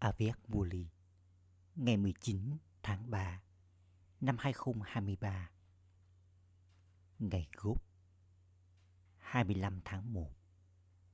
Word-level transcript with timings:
Avec 0.00 0.48
Bully 0.48 0.88
ngày 1.74 1.96
19 1.96 2.56
tháng 2.82 3.10
3 3.10 3.42
năm 4.20 4.36
2023 4.38 5.50
ngày 7.18 7.48
gốc 7.56 7.84
25 9.16 9.80
tháng 9.84 10.12
1 10.12 10.36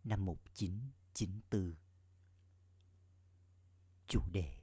năm 0.05 0.25
1994 0.25 1.75
chủ 4.07 4.21
đề, 4.33 4.59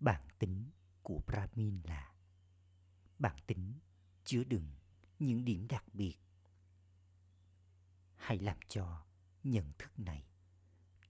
bản 0.00 0.28
tính 0.38 0.70
của 1.02 1.20
Brahmin 1.26 1.80
là 1.84 2.14
bản 3.18 3.36
tính 3.46 3.78
chứa 4.24 4.44
đựng 4.44 4.70
những 5.18 5.44
điểm 5.44 5.66
đặc 5.68 5.84
biệt. 5.92 6.16
Hãy 8.16 8.38
làm 8.38 8.58
cho 8.68 9.06
nhận 9.42 9.72
thức 9.78 9.98
này 9.98 10.26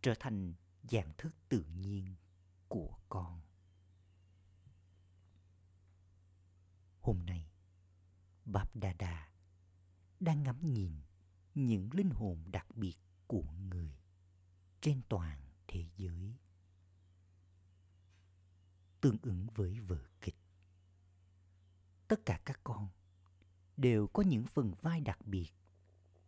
trở 0.03 0.15
thành 0.21 0.55
dạng 0.91 1.13
thức 1.19 1.35
tự 1.49 1.65
nhiên 1.65 2.15
của 2.69 2.99
con. 3.09 3.41
Hôm 7.01 7.27
nay 7.27 7.51
báp 8.45 8.77
đà 8.77 8.93
đà 8.93 9.29
đang 10.21 10.43
ngắm 10.43 10.73
nhìn 10.73 10.93
những 11.55 11.89
linh 11.93 12.11
hồn 12.11 12.45
đặc 12.47 12.67
biệt 12.77 12.97
của 13.27 13.53
người 13.71 13.97
trên 14.81 15.03
toàn 15.09 15.41
thế 15.69 15.85
giới. 15.97 16.35
Tương 19.01 19.17
ứng 19.23 19.47
với 19.55 19.81
vở 19.81 20.05
kịch, 20.21 20.37
tất 22.09 22.27
cả 22.27 22.41
các 22.45 22.61
con 22.65 22.89
đều 23.77 24.07
có 24.07 24.23
những 24.23 24.47
phần 24.47 24.75
vai 24.81 25.01
đặc 25.01 25.27
biệt 25.27 25.51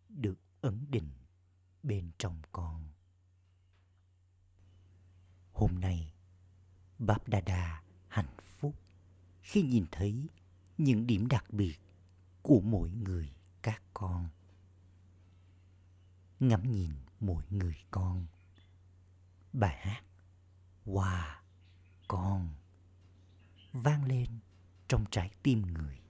được 0.09 0.39
ấn 0.61 0.87
định 0.91 1.11
bên 1.83 2.11
trong 2.19 2.43
con 2.53 2.98
hôm 5.59 5.81
nay, 5.81 6.13
báp 6.99 7.29
đà 7.29 7.41
đà 7.41 7.83
hạnh 8.09 8.37
phúc 8.59 8.75
khi 9.43 9.63
nhìn 9.63 9.87
thấy 9.93 10.29
những 10.79 11.07
điểm 11.07 11.29
đặc 11.29 11.45
biệt 11.51 11.79
của 12.43 12.61
mỗi 12.61 12.91
người 12.91 13.33
các 13.63 13.83
con. 13.95 14.29
Ngắm 16.41 16.71
nhìn 16.71 16.91
mỗi 17.21 17.45
người 17.51 17.77
con. 17.91 18.27
Bài 19.53 19.77
hát 19.81 20.03
hòa 20.85 21.43
con 22.09 22.55
vang 23.73 24.05
lên 24.05 24.39
trong 24.89 25.05
trái 25.11 25.31
tim 25.43 25.63
người. 25.63 26.01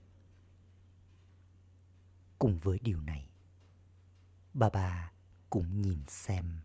Cùng 2.39 2.57
với 2.57 2.79
điều 2.79 3.01
này 3.01 3.29
bà 4.53 4.69
bà 4.69 5.11
cũng 5.49 5.81
nhìn 5.81 5.99
xem 6.07 6.59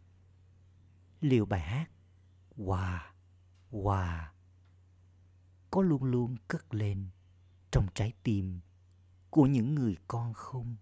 liệu 1.20 1.46
bài 1.46 1.60
hát 1.60 1.90
hòa 2.56 3.14
hòa 3.70 4.32
có 5.70 5.82
luôn 5.82 6.04
luôn 6.04 6.36
cất 6.48 6.74
lên 6.74 7.08
trong 7.70 7.86
trái 7.94 8.12
tim 8.22 8.60
của 9.30 9.46
những 9.46 9.74
người 9.74 9.96
con 10.08 10.34
không? 10.34 10.76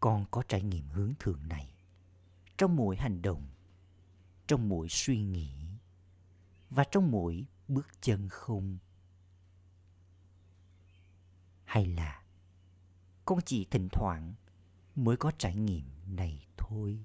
Con 0.00 0.24
có 0.30 0.42
trải 0.48 0.62
nghiệm 0.62 0.88
hướng 0.88 1.12
thượng 1.18 1.48
này 1.48 1.74
trong 2.58 2.76
mỗi 2.76 2.96
hành 2.96 3.22
động, 3.22 3.48
trong 4.46 4.68
mỗi 4.68 4.88
suy 4.88 5.22
nghĩ 5.22 5.52
và 6.70 6.84
trong 6.90 7.10
mỗi 7.10 7.46
bước 7.68 7.88
chân 8.00 8.28
không? 8.28 8.78
Hay 11.64 11.86
là 11.86 12.22
con 13.24 13.38
chỉ 13.46 13.66
thỉnh 13.70 13.88
thoảng 13.92 14.34
mới 14.96 15.16
có 15.16 15.30
trải 15.38 15.56
nghiệm 15.56 15.84
này 16.06 16.46
thôi? 16.56 17.04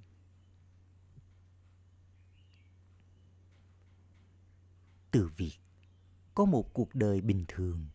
Từ 5.12 5.30
việc 5.38 5.58
có 6.36 6.46
một 6.46 6.74
cuộc 6.74 6.96
đời 6.96 7.22
bình 7.22 7.46
thường. 7.48 7.90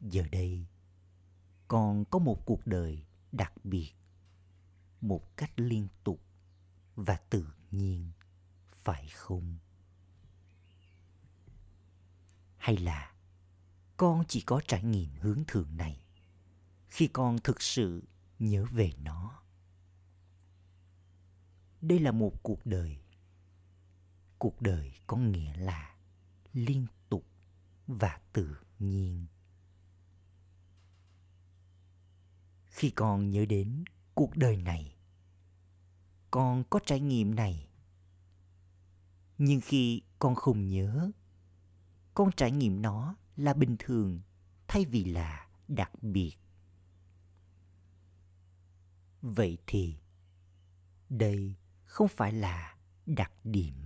Giờ 0.00 0.22
đây 0.32 0.66
con 1.68 2.04
có 2.04 2.18
một 2.18 2.46
cuộc 2.46 2.66
đời 2.66 3.04
đặc 3.32 3.52
biệt, 3.64 3.92
một 5.00 5.36
cách 5.36 5.52
liên 5.56 5.88
tục 6.04 6.20
và 6.96 7.16
tự 7.16 7.46
nhiên, 7.70 8.10
phải 8.70 9.08
không? 9.08 9.58
Hay 12.56 12.76
là 12.76 13.14
con 13.96 14.24
chỉ 14.28 14.40
có 14.40 14.60
trải 14.68 14.82
nghiệm 14.82 15.10
hướng 15.20 15.44
thượng 15.46 15.76
này 15.76 16.00
khi 16.88 17.06
con 17.06 17.38
thực 17.44 17.62
sự 17.62 18.02
nhớ 18.38 18.64
về 18.64 18.92
nó? 19.02 19.42
Đây 21.80 21.98
là 21.98 22.12
một 22.12 22.42
cuộc 22.42 22.66
đời 22.66 22.98
cuộc 24.38 24.60
đời 24.60 24.92
có 25.06 25.16
nghĩa 25.16 25.56
là 25.56 25.96
liên 26.52 26.86
tục 27.08 27.26
và 27.86 28.20
tự 28.32 28.56
nhiên. 28.78 29.26
Khi 32.64 32.90
con 32.90 33.30
nhớ 33.30 33.46
đến 33.48 33.84
cuộc 34.14 34.36
đời 34.36 34.56
này, 34.56 34.96
con 36.30 36.64
có 36.70 36.80
trải 36.86 37.00
nghiệm 37.00 37.34
này. 37.34 37.68
Nhưng 39.38 39.60
khi 39.60 40.02
con 40.18 40.34
không 40.34 40.68
nhớ, 40.68 41.10
con 42.14 42.30
trải 42.36 42.50
nghiệm 42.50 42.82
nó 42.82 43.16
là 43.36 43.54
bình 43.54 43.76
thường 43.78 44.20
thay 44.68 44.84
vì 44.84 45.04
là 45.04 45.48
đặc 45.68 46.02
biệt. 46.02 46.36
Vậy 49.22 49.58
thì 49.66 49.96
đây 51.08 51.54
không 51.84 52.08
phải 52.08 52.32
là 52.32 52.76
đặc 53.06 53.32
điểm 53.44 53.85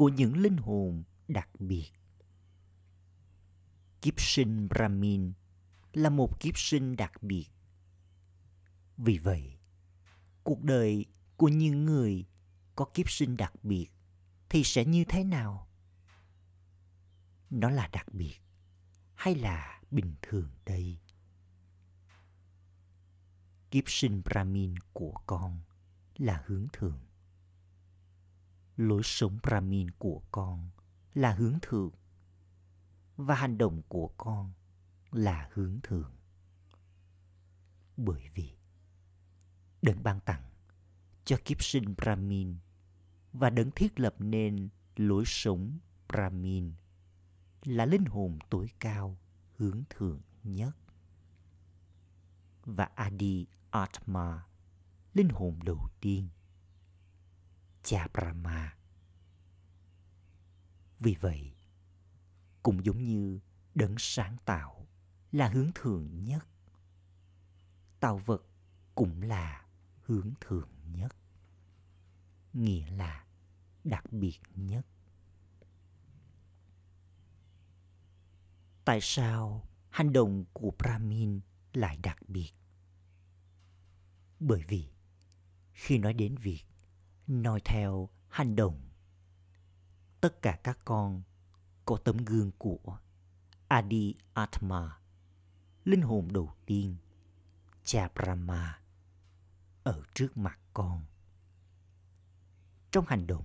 của 0.00 0.08
những 0.08 0.36
linh 0.36 0.56
hồn 0.56 1.02
đặc 1.28 1.48
biệt. 1.58 1.90
Kiếp 4.02 4.14
sinh 4.20 4.68
brahmin 4.68 5.32
là 5.92 6.10
một 6.10 6.40
kiếp 6.40 6.58
sinh 6.58 6.96
đặc 6.96 7.22
biệt. 7.22 7.46
Vì 8.96 9.18
vậy, 9.18 9.58
cuộc 10.44 10.62
đời 10.62 11.06
của 11.36 11.48
những 11.48 11.84
người 11.84 12.26
có 12.74 12.84
kiếp 12.94 13.10
sinh 13.10 13.36
đặc 13.36 13.64
biệt 13.64 13.88
thì 14.48 14.64
sẽ 14.64 14.84
như 14.84 15.04
thế 15.08 15.24
nào? 15.24 15.68
Nó 17.50 17.70
là 17.70 17.88
đặc 17.92 18.06
biệt 18.12 18.36
hay 19.14 19.34
là 19.34 19.80
bình 19.90 20.14
thường 20.22 20.50
đây? 20.66 20.98
Kiếp 23.70 23.84
sinh 23.86 24.22
brahmin 24.24 24.74
của 24.92 25.14
con 25.26 25.60
là 26.16 26.42
hướng 26.46 26.66
thường 26.72 27.09
lối 28.80 29.02
sống 29.04 29.38
brahmin 29.42 29.90
của 29.90 30.22
con 30.30 30.70
là 31.14 31.32
hướng 31.32 31.58
thượng. 31.62 31.90
Và 33.16 33.34
hành 33.34 33.58
động 33.58 33.82
của 33.88 34.08
con 34.16 34.52
là 35.10 35.48
hướng 35.52 35.80
thượng. 35.82 36.12
Bởi 37.96 38.22
vì 38.34 38.52
đấng 39.82 40.02
ban 40.02 40.20
tặng 40.20 40.42
cho 41.24 41.36
kiếp 41.44 41.62
sinh 41.62 41.94
brahmin 41.96 42.56
và 43.32 43.50
đấng 43.50 43.70
thiết 43.70 44.00
lập 44.00 44.14
nên 44.18 44.68
lối 44.96 45.24
sống 45.26 45.78
brahmin 46.08 46.72
là 47.64 47.86
linh 47.86 48.04
hồn 48.04 48.38
tối 48.50 48.70
cao 48.78 49.18
hướng 49.56 49.82
thượng 49.90 50.20
nhất. 50.44 50.76
Và 52.64 52.84
adi 52.84 53.46
atma, 53.70 54.46
linh 55.14 55.28
hồn 55.28 55.58
đầu 55.64 55.88
tiên 56.00 56.28
cha 57.82 58.08
brahma. 58.14 58.76
Vì 60.98 61.16
vậy, 61.20 61.54
cũng 62.62 62.84
giống 62.84 63.02
như 63.02 63.40
đấng 63.74 63.94
sáng 63.98 64.36
tạo 64.44 64.86
là 65.32 65.48
hướng 65.48 65.70
thượng 65.74 66.24
nhất, 66.24 66.48
tạo 68.00 68.18
vật 68.18 68.46
cũng 68.94 69.22
là 69.22 69.66
hướng 70.02 70.32
thượng 70.40 70.68
nhất, 70.92 71.16
nghĩa 72.52 72.90
là 72.90 73.26
đặc 73.84 74.12
biệt 74.12 74.38
nhất. 74.54 74.86
Tại 78.84 78.98
sao 79.02 79.68
hành 79.90 80.12
động 80.12 80.44
của 80.52 80.72
brahmin 80.78 81.40
lại 81.72 81.96
đặc 81.96 82.18
biệt? 82.28 82.50
Bởi 84.40 84.62
vì 84.68 84.88
khi 85.72 85.98
nói 85.98 86.12
đến 86.12 86.36
việc 86.36 86.64
nói 87.30 87.60
theo 87.64 88.08
hành 88.28 88.56
động 88.56 88.80
tất 90.20 90.42
cả 90.42 90.58
các 90.64 90.78
con 90.84 91.22
có 91.84 91.96
tấm 91.96 92.16
gương 92.16 92.50
của 92.58 92.98
Adi 93.68 94.14
Atma, 94.34 94.98
linh 95.84 96.02
hồn 96.02 96.28
đầu 96.32 96.52
tiên, 96.66 96.96
cha 97.84 98.08
Brahma, 98.14 98.80
ở 99.82 100.02
trước 100.14 100.38
mặt 100.38 100.58
con. 100.72 101.04
Trong 102.90 103.04
hành 103.08 103.26
động, 103.26 103.44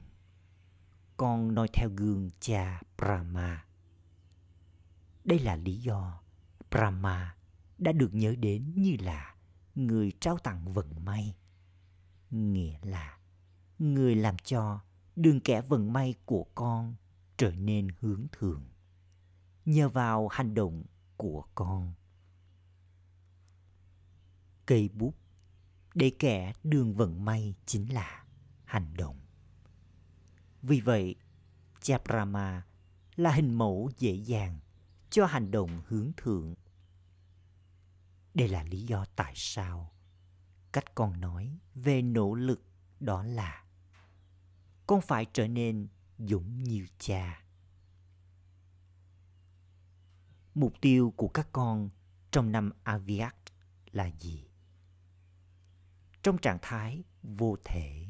con 1.18 1.56
noi 1.56 1.68
theo 1.74 1.90
gương 1.96 2.30
cha 2.40 2.82
Brahma. 2.98 3.66
Đây 5.24 5.40
là 5.40 5.56
lý 5.56 5.78
do 5.78 6.22
Brahma 6.72 7.36
đã 7.78 7.92
được 7.92 8.14
nhớ 8.14 8.36
đến 8.40 8.74
như 8.76 8.96
là 9.00 9.36
người 9.76 10.12
trao 10.20 10.38
tặng 10.38 10.74
vận 10.74 11.06
may, 11.06 11.36
nghĩa 12.32 12.80
là 12.82 13.18
người 13.80 14.16
làm 14.16 14.38
cho 14.38 14.80
đường 15.16 15.40
kẻ 15.40 15.62
vận 15.62 15.94
may 15.94 16.16
của 16.26 16.46
con 16.56 16.96
trở 17.38 17.52
nên 17.52 17.88
hướng 18.00 18.28
thượng. 18.32 18.64
Nhờ 19.66 19.90
vào 19.90 20.28
hành 20.28 20.54
động 20.54 20.84
của 21.18 21.44
con. 21.56 21.94
Cây 24.66 24.90
bút. 24.94 25.16
Để 25.94 26.12
kẻ 26.20 26.54
đường 26.64 26.94
vận 26.94 27.26
may 27.26 27.56
chính 27.66 27.94
là 27.94 28.26
hành 28.66 28.94
động. 28.98 29.20
Vì 30.62 30.80
vậy, 30.80 31.16
chaprama 31.82 32.66
là 33.16 33.32
hình 33.32 33.54
mẫu 33.54 33.92
dễ 33.98 34.14
dàng 34.14 34.60
cho 35.10 35.26
hành 35.26 35.52
động 35.52 35.82
hướng 35.88 36.12
thượng. 36.18 36.56
Đây 38.34 38.48
là 38.48 38.64
lý 38.64 38.82
do 38.82 39.06
tại 39.16 39.34
sao 39.36 39.92
cách 40.72 40.96
con 40.96 41.22
nói 41.22 41.60
về 41.76 42.02
nỗ 42.02 42.34
lực 42.34 42.62
đó 43.00 43.24
là 43.24 43.65
con 44.88 45.02
phải 45.02 45.26
trở 45.34 45.48
nên 45.48 45.88
dũng 46.18 46.64
như 46.64 46.88
cha. 47.00 47.44
Mục 50.56 50.74
tiêu 50.82 51.14
của 51.18 51.28
các 51.28 51.48
con 51.52 51.90
trong 52.32 52.52
năm 52.52 52.72
aviat 52.84 53.36
là 53.92 54.12
gì? 54.20 54.48
Trong 56.24 56.38
trạng 56.38 56.60
thái 56.62 57.04
vô 57.24 57.58
thể, 57.66 58.06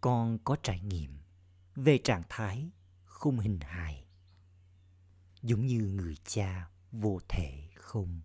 con 0.00 0.38
có 0.44 0.56
trải 0.62 0.80
nghiệm 0.80 1.18
về 1.74 1.98
trạng 2.04 2.22
thái 2.28 2.70
không 3.04 3.38
hình 3.38 3.58
hài, 3.60 4.06
giống 5.42 5.66
như 5.66 5.78
người 5.78 6.16
cha 6.24 6.70
vô 6.92 7.18
thể 7.28 7.68
không? 7.76 8.20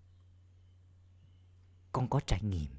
Con 1.92 2.10
có 2.10 2.20
trải 2.28 2.42
nghiệm, 2.42 2.72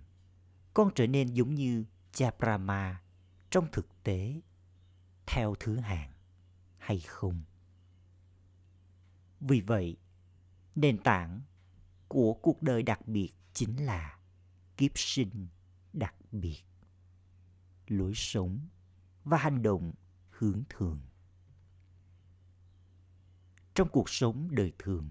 con 0.75 0.91
trở 0.95 1.07
nên 1.07 1.29
giống 1.29 1.55
như 1.55 1.85
cha 2.13 2.31
brahma 2.39 3.03
trong 3.51 3.67
thực 3.73 4.03
tế, 4.03 4.41
theo 5.27 5.55
thứ 5.61 5.77
hạng 5.77 6.13
hay 6.79 7.01
không? 7.01 7.41
Vì 9.41 9.61
vậy, 9.61 9.97
nền 10.75 10.99
tảng 10.99 11.43
của 12.09 12.35
cuộc 12.35 12.63
đời 12.63 12.83
đặc 12.83 13.09
biệt 13.09 13.33
chính 13.53 13.85
là 13.87 14.19
kiếp 14.77 14.91
sinh 14.95 15.49
đặc 15.93 16.15
biệt. 16.33 16.63
Lối 17.87 18.13
sống 18.15 18.61
và 19.25 19.39
hành 19.39 19.63
động 19.63 19.93
hướng 20.31 20.63
thường 20.69 21.01
trong 23.79 23.89
cuộc 23.89 24.11
sống 24.11 24.49
đời 24.51 24.73
thường, 24.79 25.11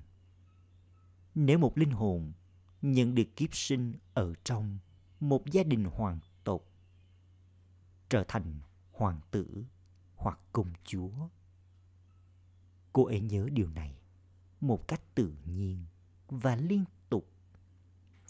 nếu 1.36 1.58
một 1.58 1.78
linh 1.78 1.92
hồn 1.92 2.34
nhận 2.82 3.16
được 3.16 3.36
kiếp 3.36 3.56
sinh 3.56 3.94
ở 4.14 4.34
trong 4.44 4.78
một 5.20 5.46
gia 5.52 5.64
đình 5.64 5.84
hoàng 5.84 6.20
trở 8.10 8.24
thành 8.28 8.60
hoàng 8.92 9.20
tử 9.32 9.66
hoặc 10.16 10.40
công 10.54 10.74
chúa. 10.84 11.12
Cô 12.94 13.06
ấy 13.06 13.22
nhớ 13.22 13.48
điều 13.52 13.70
này 13.70 13.98
một 14.62 14.88
cách 14.88 15.02
tự 15.16 15.34
nhiên 15.46 15.86
và 16.28 16.56
liên 16.56 16.86
tục, 17.10 17.28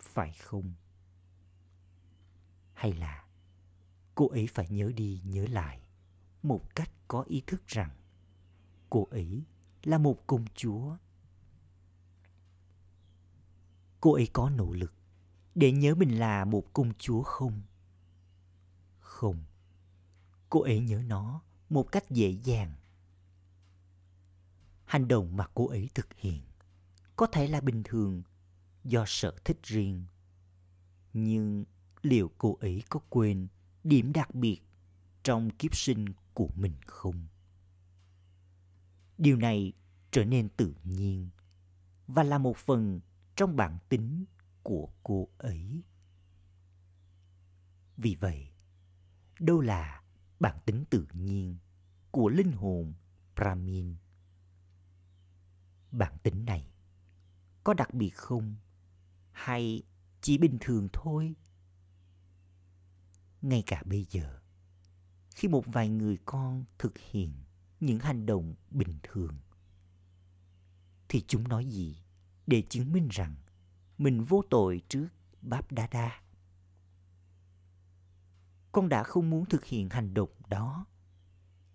phải 0.01 0.33
không? 0.33 0.74
Hay 2.74 2.94
là 2.94 3.25
cô 4.15 4.27
ấy 4.27 4.47
phải 4.47 4.69
nhớ 4.69 4.91
đi 4.95 5.21
nhớ 5.24 5.45
lại 5.50 5.81
một 6.44 6.75
cách 6.75 6.89
có 7.07 7.21
ý 7.21 7.44
thức 7.47 7.68
rằng 7.68 7.89
cô 8.89 9.07
ấy 9.12 9.44
là 9.83 9.97
một 9.97 10.27
công 10.27 10.45
chúa? 10.56 10.97
Cô 14.01 14.13
ấy 14.13 14.27
có 14.33 14.50
nỗ 14.50 14.74
lực 14.74 14.94
để 15.56 15.71
nhớ 15.71 15.95
mình 15.95 16.19
là 16.19 16.45
một 16.45 16.74
công 16.74 16.94
chúa 16.97 17.24
không? 17.24 17.62
Không 19.00 19.44
cô 20.50 20.62
ấy 20.62 20.80
nhớ 20.80 21.04
nó 21.08 21.42
một 21.70 21.92
cách 21.92 22.10
dễ 22.10 22.30
dàng. 22.44 22.74
Hành 24.86 25.08
động 25.08 25.38
mà 25.38 25.48
cô 25.54 25.68
ấy 25.68 25.90
thực 25.96 26.14
hiện 26.14 26.42
có 27.16 27.28
thể 27.28 27.48
là 27.48 27.62
bình 27.62 27.84
thường 27.84 28.24
do 28.84 29.04
sở 29.08 29.36
thích 29.46 29.60
riêng. 29.64 30.06
Nhưng 31.14 31.66
liệu 32.02 32.32
cô 32.38 32.58
ấy 32.62 32.84
có 32.90 33.00
quên 33.10 33.48
điểm 33.84 34.14
đặc 34.14 34.36
biệt 34.36 34.62
trong 35.24 35.50
kiếp 35.50 35.76
sinh 35.76 36.06
của 36.34 36.50
mình 36.56 36.74
không? 36.86 37.28
Điều 39.18 39.38
này 39.38 39.74
trở 40.12 40.26
nên 40.26 40.50
tự 40.50 40.76
nhiên 40.84 41.30
và 42.08 42.24
là 42.24 42.38
một 42.38 42.58
phần 42.58 43.00
trong 43.36 43.56
bản 43.56 43.78
tính 43.90 44.26
của 44.64 44.90
cô 45.04 45.28
ấy. 45.38 45.84
Vì 47.98 48.16
vậy, 48.16 48.52
đâu 49.40 49.62
là 49.62 50.04
bản 50.39 50.57
tính 50.66 50.86
tự 50.89 51.07
nhiên 51.13 51.57
của 52.12 52.30
linh 52.30 52.51
hồn 52.51 52.94
brahmin 53.36 53.95
bản 55.92 56.18
tính 56.24 56.45
này 56.45 56.68
có 57.63 57.74
đặc 57.74 57.94
biệt 57.94 58.10
không? 58.10 58.56
Hay 59.31 59.84
chỉ 60.22 60.38
bình 60.38 60.57
thường 60.62 60.88
thôi? 60.94 61.36
Ngay 63.42 63.63
cả 63.66 63.84
bây 63.86 64.06
giờ, 64.10 64.39
khi 65.36 65.48
một 65.48 65.63
vài 65.66 65.89
người 65.89 66.18
con 66.25 66.66
thực 66.78 66.98
hiện 66.98 67.34
những 67.80 68.00
hành 68.00 68.25
động 68.25 68.56
bình 68.72 69.00
thường, 69.04 69.38
thì 71.10 71.24
chúng 71.28 71.48
nói 71.48 71.66
gì 71.66 71.98
để 72.48 72.63
chứng 72.69 72.92
minh 72.92 73.07
rằng 73.12 73.36
mình 73.98 74.24
vô 74.24 74.42
tội 74.50 74.81
trước 74.89 75.07
Báp 75.42 75.72
Đa 75.72 75.88
Đa. 75.88 76.22
Con 78.77 78.89
đã 78.89 79.03
không 79.03 79.29
muốn 79.29 79.45
thực 79.45 79.65
hiện 79.65 79.89
hành 79.89 80.13
động 80.13 80.29
đó, 80.50 80.85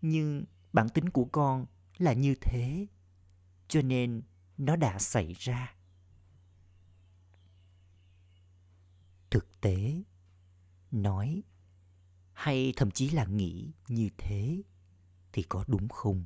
nhưng 0.02 0.44
bản 0.72 0.88
tính 0.88 1.10
của 1.10 1.24
con 1.24 1.66
là 1.98 2.12
như 2.12 2.34
thế, 2.40 2.86
cho 3.68 3.82
nên 3.82 4.22
nó 4.58 4.76
đã 4.76 4.98
xảy 4.98 5.32
ra. 5.38 5.74
Thực 9.30 9.60
tế, 9.60 10.02
nói 10.90 11.42
hay 12.32 12.72
thậm 12.76 12.90
chí 12.90 13.10
là 13.10 13.24
nghĩ 13.24 13.72
như 13.88 14.08
thế 14.18 14.62
thì 15.32 15.42
có 15.42 15.64
đúng 15.68 15.88
không? 15.88 16.24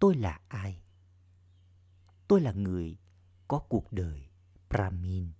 Tôi 0.00 0.14
là 0.14 0.40
ai? 0.48 0.82
Tôi 2.28 2.40
là 2.40 2.52
người 2.52 2.98
có 3.48 3.58
cuộc 3.58 3.92
đời 3.92 4.28
Brahmin. 4.70 5.32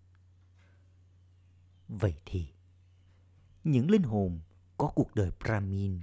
Vậy 1.88 2.14
thì, 2.24 2.53
những 3.64 3.90
linh 3.90 4.02
hồn 4.02 4.40
có 4.76 4.92
cuộc 4.94 5.14
đời 5.14 5.30
Brahmin 5.40 6.00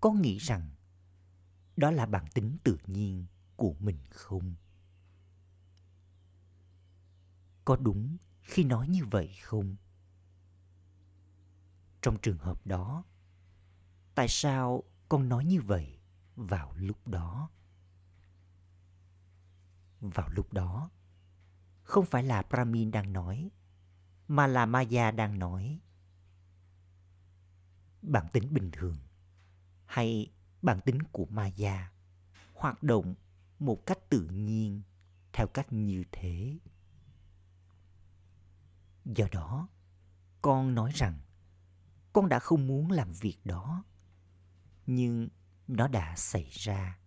có 0.00 0.12
nghĩ 0.12 0.38
rằng 0.38 0.70
đó 1.76 1.90
là 1.90 2.06
bản 2.06 2.24
tính 2.34 2.58
tự 2.64 2.78
nhiên 2.86 3.26
của 3.56 3.74
mình 3.78 3.98
không? 4.10 4.54
Có 7.64 7.76
đúng 7.76 8.16
khi 8.42 8.64
nói 8.64 8.88
như 8.88 9.04
vậy 9.04 9.34
không? 9.42 9.76
Trong 12.02 12.16
trường 12.22 12.38
hợp 12.38 12.66
đó, 12.66 13.04
tại 14.14 14.28
sao 14.28 14.82
con 15.08 15.28
nói 15.28 15.44
như 15.44 15.60
vậy 15.60 15.98
vào 16.36 16.72
lúc 16.76 17.08
đó? 17.08 17.50
Vào 20.00 20.28
lúc 20.28 20.52
đó, 20.52 20.90
không 21.82 22.06
phải 22.06 22.22
là 22.22 22.42
Brahmin 22.42 22.90
đang 22.90 23.12
nói, 23.12 23.50
mà 24.28 24.46
là 24.46 24.66
Maya 24.66 25.10
đang 25.10 25.38
nói. 25.38 25.80
Bản 28.02 28.26
tính 28.32 28.54
bình 28.54 28.70
thường 28.72 28.96
hay 29.86 30.32
bản 30.62 30.80
tính 30.84 31.02
của 31.12 31.26
Maya 31.30 31.92
hoạt 32.54 32.82
động 32.82 33.14
một 33.58 33.86
cách 33.86 33.98
tự 34.08 34.28
nhiên 34.32 34.82
theo 35.32 35.46
cách 35.46 35.72
như 35.72 36.04
thế. 36.12 36.58
Do 39.04 39.26
đó, 39.32 39.68
con 40.42 40.74
nói 40.74 40.90
rằng 40.94 41.20
con 42.12 42.28
đã 42.28 42.38
không 42.38 42.66
muốn 42.66 42.90
làm 42.90 43.12
việc 43.12 43.36
đó, 43.44 43.84
nhưng 44.86 45.28
nó 45.68 45.88
đã 45.88 46.16
xảy 46.16 46.48
ra. 46.50 46.98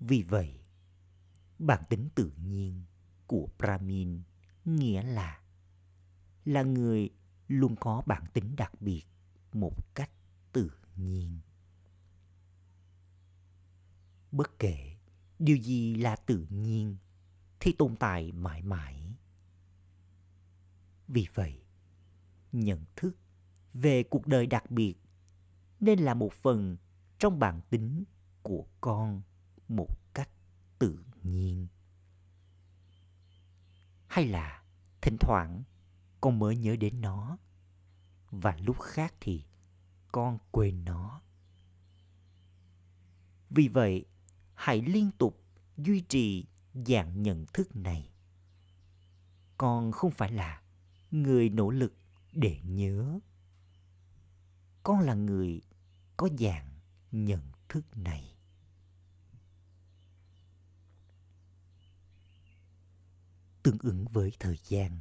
Vì 0.00 0.22
vậy, 0.22 0.60
bản 1.58 1.82
tính 1.88 2.08
tự 2.14 2.32
nhiên 2.36 2.84
của 3.26 3.48
Brahmin 3.58 4.22
nghĩa 4.64 5.02
là 5.02 5.40
là 6.44 6.62
người 6.62 7.10
luôn 7.48 7.76
có 7.76 8.02
bản 8.06 8.24
tính 8.32 8.56
đặc 8.56 8.72
biệt 8.80 9.02
một 9.52 9.94
cách 9.94 10.10
tự 10.52 10.70
nhiên. 10.96 11.38
Bất 14.32 14.58
kể 14.58 14.96
điều 15.38 15.56
gì 15.56 15.94
là 15.94 16.16
tự 16.16 16.46
nhiên 16.50 16.96
thì 17.60 17.72
tồn 17.72 17.96
tại 17.96 18.32
mãi 18.32 18.62
mãi. 18.62 19.14
Vì 21.08 21.26
vậy, 21.34 21.62
nhận 22.52 22.84
thức 22.96 23.18
về 23.74 24.02
cuộc 24.02 24.26
đời 24.26 24.46
đặc 24.46 24.70
biệt 24.70 24.94
nên 25.80 25.98
là 25.98 26.14
một 26.14 26.32
phần 26.32 26.76
trong 27.18 27.38
bản 27.38 27.60
tính 27.70 28.04
của 28.42 28.66
con 28.80 29.22
một 29.68 29.98
cách 30.14 30.30
tự 30.78 30.98
nhiên 31.22 31.66
hay 34.06 34.26
là 34.26 34.62
thỉnh 35.00 35.16
thoảng 35.20 35.62
con 36.20 36.38
mới 36.38 36.56
nhớ 36.56 36.76
đến 36.76 37.00
nó. 37.00 37.38
Và 38.30 38.56
lúc 38.60 38.80
khác 38.80 39.14
thì 39.20 39.44
con 40.12 40.38
quên 40.50 40.84
nó. 40.84 41.20
Vì 43.50 43.68
vậy, 43.68 44.04
hãy 44.54 44.82
liên 44.82 45.10
tục 45.18 45.42
duy 45.76 46.00
trì 46.00 46.46
dạng 46.74 47.22
nhận 47.22 47.46
thức 47.52 47.76
này. 47.76 48.10
Con 49.58 49.92
không 49.92 50.10
phải 50.10 50.32
là 50.32 50.62
người 51.10 51.48
nỗ 51.48 51.70
lực 51.70 51.94
để 52.32 52.60
nhớ. 52.64 53.20
Con 54.82 55.00
là 55.00 55.14
người 55.14 55.62
có 56.16 56.28
dạng 56.38 56.80
nhận 57.12 57.52
thức 57.68 57.96
này. 57.96 58.36
Tương 63.62 63.78
ứng 63.78 64.04
với 64.04 64.32
thời 64.38 64.58
gian 64.64 65.00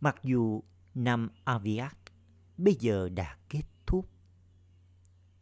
mặc 0.00 0.16
dù 0.22 0.62
năm 0.94 1.28
aviat 1.44 1.96
bây 2.56 2.76
giờ 2.80 3.08
đã 3.08 3.36
kết 3.48 3.64
thúc, 3.86 4.10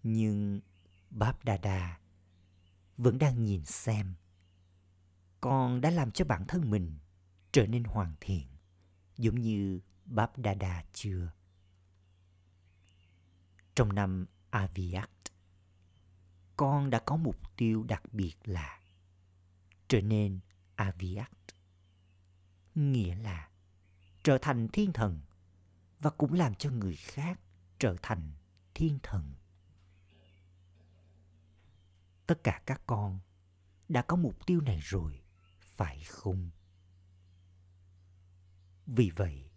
nhưng 0.02 0.60
báp 1.10 1.44
đa 1.44 1.56
đa 1.56 1.98
vẫn 2.96 3.18
đang 3.18 3.44
nhìn 3.44 3.64
xem 3.64 4.14
con 5.40 5.80
đã 5.80 5.90
làm 5.90 6.10
cho 6.10 6.24
bản 6.24 6.44
thân 6.48 6.70
mình 6.70 6.98
trở 7.52 7.66
nên 7.66 7.84
hoàn 7.84 8.14
thiện, 8.20 8.46
giống 9.16 9.40
như 9.40 9.80
báp 10.04 10.38
đa 10.38 10.54
đa 10.54 10.84
chưa. 10.92 11.32
Trong 13.74 13.94
năm 13.94 14.26
aviat, 14.50 15.10
con 16.56 16.90
đã 16.90 16.98
có 16.98 17.16
mục 17.16 17.56
tiêu 17.56 17.82
đặc 17.82 18.02
biệt 18.12 18.34
là 18.44 18.80
trở 19.88 20.00
nên 20.00 20.40
aviat, 20.74 21.32
nghĩa 22.74 23.16
là 23.16 23.48
trở 24.22 24.38
thành 24.38 24.68
thiên 24.68 24.92
thần, 24.92 25.20
và 26.00 26.10
cũng 26.10 26.32
làm 26.32 26.54
cho 26.54 26.70
người 26.70 26.96
khác 26.96 27.40
trở 27.78 27.96
thành 28.02 28.32
thiên 28.74 28.98
thần. 29.02 29.34
Tất 32.26 32.44
cả 32.44 32.62
các 32.66 32.82
con 32.86 33.18
đã 33.88 34.02
có 34.02 34.16
mục 34.16 34.46
tiêu 34.46 34.60
này 34.60 34.78
rồi, 34.82 35.22
phải 35.60 36.02
không? 36.04 36.50
Vì 38.86 39.10
vậy, 39.16 39.50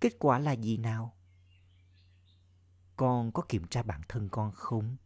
kết 0.00 0.12
quả 0.18 0.38
là 0.38 0.52
gì 0.52 0.76
nào? 0.76 1.16
Con 2.96 3.32
có 3.32 3.42
kiểm 3.48 3.66
tra 3.66 3.82
bản 3.82 4.00
thân 4.08 4.28
con 4.28 4.52
không? 4.52 4.96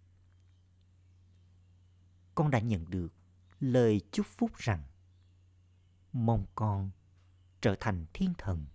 Con 2.35 2.50
đã 2.50 2.59
nhận 2.59 2.90
được 2.90 3.12
lời 3.61 4.00
chúc 4.12 4.26
phúc 4.26 4.50
rằng, 4.56 4.83
mong 6.12 6.47
con 6.54 6.90
trở 7.64 7.76
thành 7.80 8.06
thiên 8.14 8.33
thần. 8.38 8.66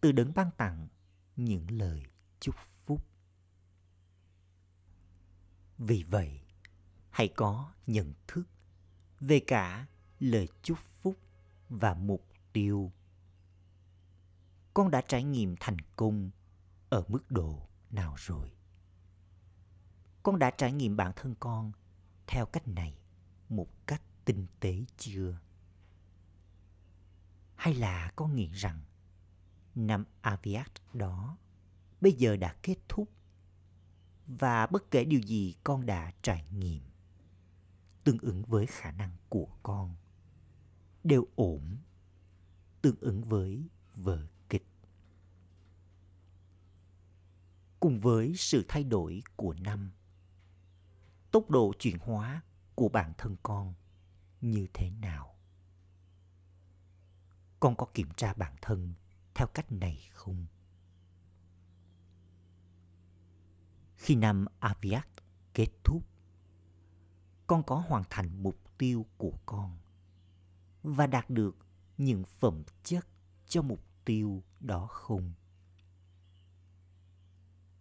Từ 0.00 0.12
đấng 0.12 0.32
ban 0.34 0.50
tặng 0.56 0.88
những 1.36 1.70
lời 1.70 2.02
chúc 2.40 2.54
phúc. 2.84 3.04
Vì 5.78 6.02
vậy, 6.02 6.40
hãy 7.10 7.28
có 7.28 7.72
nhận 7.86 8.14
thức 8.26 8.44
về 9.20 9.40
cả 9.46 9.86
lời 10.18 10.48
chúc 10.62 10.78
phúc 10.78 11.16
và 11.68 11.94
mục 11.94 12.26
tiêu. 12.52 12.92
Con 14.74 14.90
đã 14.90 15.00
trải 15.08 15.22
nghiệm 15.22 15.54
thành 15.60 15.76
công 15.96 16.30
ở 16.88 17.04
mức 17.08 17.30
độ 17.30 17.68
nào 17.90 18.14
rồi? 18.18 18.52
Con 20.22 20.38
đã 20.38 20.50
trải 20.50 20.72
nghiệm 20.72 20.96
bản 20.96 21.12
thân 21.16 21.34
con 21.40 21.72
theo 22.26 22.46
cách 22.46 22.68
này 22.68 22.98
một 23.48 23.86
cách 23.86 24.02
tinh 24.24 24.46
tế 24.60 24.84
chưa? 24.96 25.38
Hay 27.58 27.74
là 27.74 28.12
con 28.16 28.36
nghĩ 28.36 28.50
rằng 28.52 28.80
năm 29.74 30.04
Aviat 30.20 30.72
đó 30.92 31.36
bây 32.00 32.12
giờ 32.12 32.36
đã 32.36 32.56
kết 32.62 32.76
thúc 32.88 33.08
và 34.26 34.66
bất 34.66 34.90
kể 34.90 35.04
điều 35.04 35.20
gì 35.20 35.54
con 35.64 35.86
đã 35.86 36.12
trải 36.22 36.46
nghiệm 36.52 36.82
tương 38.04 38.18
ứng 38.18 38.42
với 38.42 38.66
khả 38.66 38.90
năng 38.90 39.16
của 39.28 39.48
con 39.62 39.96
đều 41.04 41.24
ổn 41.34 41.76
tương 42.82 42.96
ứng 43.00 43.22
với 43.22 43.68
vở 43.94 44.26
kịch. 44.48 44.66
Cùng 47.80 47.98
với 47.98 48.34
sự 48.36 48.64
thay 48.68 48.84
đổi 48.84 49.22
của 49.36 49.54
năm, 49.54 49.90
tốc 51.30 51.50
độ 51.50 51.72
chuyển 51.78 51.98
hóa 51.98 52.42
của 52.74 52.88
bản 52.88 53.12
thân 53.18 53.36
con 53.42 53.74
như 54.40 54.66
thế 54.74 54.90
nào? 54.90 55.37
Con 57.60 57.76
có 57.76 57.86
kiểm 57.94 58.08
tra 58.16 58.34
bản 58.34 58.56
thân 58.62 58.94
theo 59.34 59.46
cách 59.46 59.72
này 59.72 60.08
không? 60.12 60.46
Khi 63.96 64.14
năm 64.14 64.46
aviat 64.58 65.08
kết 65.54 65.68
thúc, 65.84 66.02
con 67.46 67.62
có 67.62 67.76
hoàn 67.88 68.02
thành 68.10 68.42
mục 68.42 68.78
tiêu 68.78 69.06
của 69.16 69.32
con 69.46 69.78
và 70.82 71.06
đạt 71.06 71.30
được 71.30 71.56
những 71.98 72.24
phẩm 72.24 72.62
chất 72.82 73.06
cho 73.46 73.62
mục 73.62 73.80
tiêu 74.04 74.42
đó 74.60 74.86
không? 74.86 75.32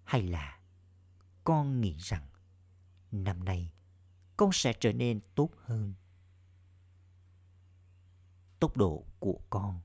Hay 0.04 0.24
là 0.24 0.60
con 1.44 1.82
nghĩ 1.82 1.96
rằng 2.00 2.28
năm 3.12 3.44
nay 3.44 3.72
con 4.38 4.50
sẽ 4.54 4.74
trở 4.80 4.94
nên 4.94 5.20
tốt 5.36 5.50
hơn? 5.64 5.94
Tốc 8.60 8.78
độ 8.78 9.06
của 9.20 9.40
con 9.50 9.82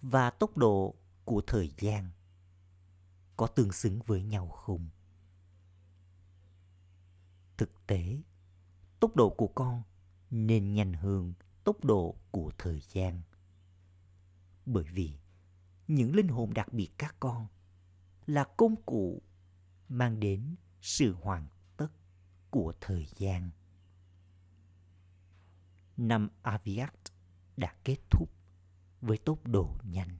và 0.00 0.30
tốc 0.30 0.56
độ 0.56 0.94
của 1.24 1.42
thời 1.46 1.74
gian 1.78 2.10
có 3.36 3.46
tương 3.46 3.72
xứng 3.72 4.00
với 4.06 4.22
nhau 4.22 4.48
không? 4.48 4.88
Thực 7.56 7.86
tế, 7.86 8.18
tốc 9.00 9.16
độ 9.16 9.30
của 9.30 9.48
con 9.48 9.82
nên 10.30 10.74
nhanh 10.74 10.92
hơn 10.92 11.34
tốc 11.64 11.84
độ 11.84 12.16
của 12.30 12.52
thời 12.58 12.80
gian. 12.80 13.22
Bởi 14.66 14.84
vì 14.84 15.18
những 15.88 16.14
linh 16.14 16.28
hồn 16.28 16.54
đặc 16.54 16.72
biệt 16.72 16.90
các 16.98 17.16
con 17.20 17.46
là 18.26 18.44
công 18.56 18.82
cụ 18.86 19.22
mang 19.88 20.20
đến 20.20 20.56
sự 20.80 21.14
hoàn 21.14 21.48
tất 21.76 21.88
của 22.50 22.72
thời 22.80 23.08
gian. 23.16 23.50
Năm 25.96 26.30
aviat 26.42 27.11
đã 27.56 27.74
kết 27.84 27.98
thúc 28.10 28.30
với 29.00 29.18
tốc 29.18 29.46
độ 29.46 29.76
nhanh. 29.82 30.18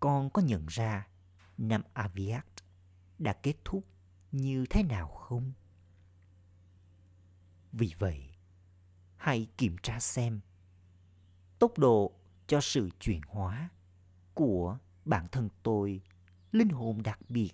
Con 0.00 0.30
có 0.30 0.42
nhận 0.42 0.66
ra 0.68 1.08
năm 1.58 1.82
aviat 1.92 2.46
đã 3.18 3.32
kết 3.32 3.54
thúc 3.64 3.84
như 4.32 4.66
thế 4.70 4.82
nào 4.82 5.08
không? 5.08 5.52
Vì 7.72 7.94
vậy, 7.98 8.30
hãy 9.16 9.48
kiểm 9.56 9.76
tra 9.82 10.00
xem 10.00 10.40
tốc 11.58 11.78
độ 11.78 12.12
cho 12.46 12.60
sự 12.60 12.90
chuyển 13.00 13.20
hóa 13.26 13.68
của 14.34 14.78
bản 15.04 15.28
thân 15.32 15.48
tôi 15.62 16.00
linh 16.52 16.68
hồn 16.68 17.02
đặc 17.02 17.18
biệt 17.28 17.52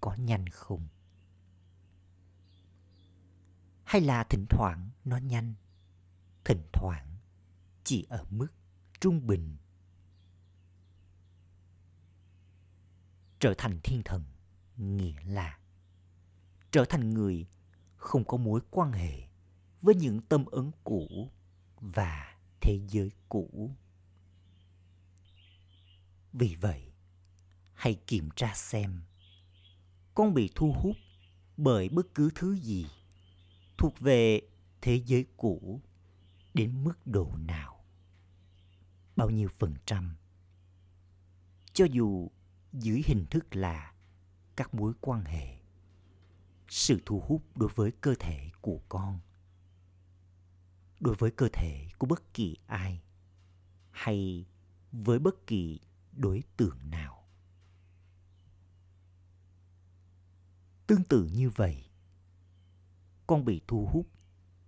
có 0.00 0.14
nhanh 0.14 0.48
không? 0.48 0.88
Hay 3.84 4.00
là 4.00 4.24
thỉnh 4.24 4.46
thoảng 4.50 4.90
nó 5.04 5.16
nhanh? 5.16 5.54
Thỉnh 6.44 6.62
thoảng 6.72 7.15
chỉ 7.86 8.06
ở 8.08 8.24
mức 8.30 8.48
trung 9.00 9.26
bình. 9.26 9.56
Trở 13.40 13.54
thành 13.58 13.80
thiên 13.84 14.02
thần, 14.04 14.24
nghĩa 14.76 15.20
là 15.24 15.58
trở 16.70 16.84
thành 16.84 17.10
người 17.10 17.46
không 17.96 18.24
có 18.24 18.36
mối 18.36 18.60
quan 18.70 18.92
hệ 18.92 19.28
với 19.82 19.94
những 19.94 20.20
tâm 20.20 20.44
ấn 20.44 20.70
cũ 20.84 21.30
và 21.80 22.36
thế 22.60 22.80
giới 22.88 23.10
cũ. 23.28 23.70
Vì 26.32 26.56
vậy, 26.60 26.92
hãy 27.74 27.94
kiểm 28.06 28.28
tra 28.36 28.52
xem 28.54 29.00
con 30.14 30.34
bị 30.34 30.50
thu 30.54 30.72
hút 30.72 30.96
bởi 31.56 31.88
bất 31.88 32.14
cứ 32.14 32.30
thứ 32.34 32.56
gì 32.56 32.86
thuộc 33.78 34.00
về 34.00 34.40
thế 34.80 35.02
giới 35.06 35.26
cũ 35.36 35.80
đến 36.54 36.84
mức 36.84 37.06
độ 37.06 37.32
nào 37.36 37.75
bao 39.16 39.30
nhiêu 39.30 39.48
phần 39.48 39.74
trăm. 39.86 40.16
Cho 41.72 41.84
dù 41.84 42.30
dưới 42.72 43.02
hình 43.06 43.26
thức 43.30 43.56
là 43.56 43.92
các 44.56 44.74
mối 44.74 44.92
quan 45.00 45.24
hệ, 45.24 45.58
sự 46.68 47.00
thu 47.06 47.22
hút 47.26 47.42
đối 47.56 47.68
với 47.74 47.92
cơ 48.00 48.14
thể 48.18 48.50
của 48.60 48.80
con, 48.88 49.20
đối 51.00 51.14
với 51.14 51.30
cơ 51.30 51.48
thể 51.52 51.88
của 51.98 52.06
bất 52.06 52.34
kỳ 52.34 52.56
ai, 52.66 53.02
hay 53.90 54.46
với 54.92 55.18
bất 55.18 55.46
kỳ 55.46 55.80
đối 56.12 56.42
tượng 56.56 56.90
nào. 56.90 57.24
Tương 60.86 61.04
tự 61.04 61.28
như 61.32 61.50
vậy, 61.50 61.84
con 63.26 63.44
bị 63.44 63.60
thu 63.66 63.88
hút 63.92 64.06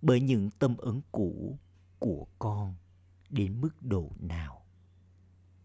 bởi 0.01 0.21
những 0.21 0.49
tâm 0.59 0.77
ấn 0.77 1.01
cũ 1.11 1.59
của 1.99 2.27
con 2.39 2.75
đến 3.29 3.61
mức 3.61 3.81
độ 3.81 4.11
nào? 4.19 4.65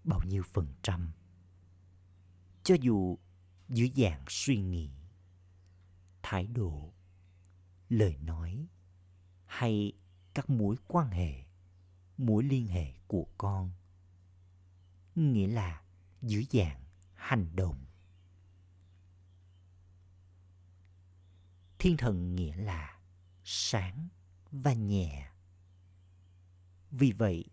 Bao 0.04 0.20
nhiêu 0.28 0.42
phần 0.52 0.74
trăm? 0.82 1.12
Cho 2.64 2.74
dù 2.80 3.18
dưới 3.68 3.92
dạng 3.96 4.24
suy 4.28 4.56
nghĩ, 4.56 4.90
thái 6.22 6.46
độ, 6.46 6.92
lời 7.88 8.16
nói 8.16 8.66
hay 9.46 9.92
các 10.34 10.50
mối 10.50 10.76
quan 10.88 11.10
hệ, 11.10 11.44
mối 12.16 12.44
liên 12.44 12.66
hệ 12.66 12.94
của 13.06 13.26
con, 13.38 13.70
nghĩa 15.14 15.46
là 15.46 15.82
dưới 16.22 16.46
dạng 16.50 16.84
hành 17.14 17.56
động. 17.56 17.84
Thiên 21.78 21.96
thần 21.96 22.34
nghĩa 22.34 22.56
là 22.56 23.00
sáng 23.44 24.08
và 24.50 24.72
nhẹ. 24.72 25.30
Vì 26.90 27.12
vậy 27.12 27.44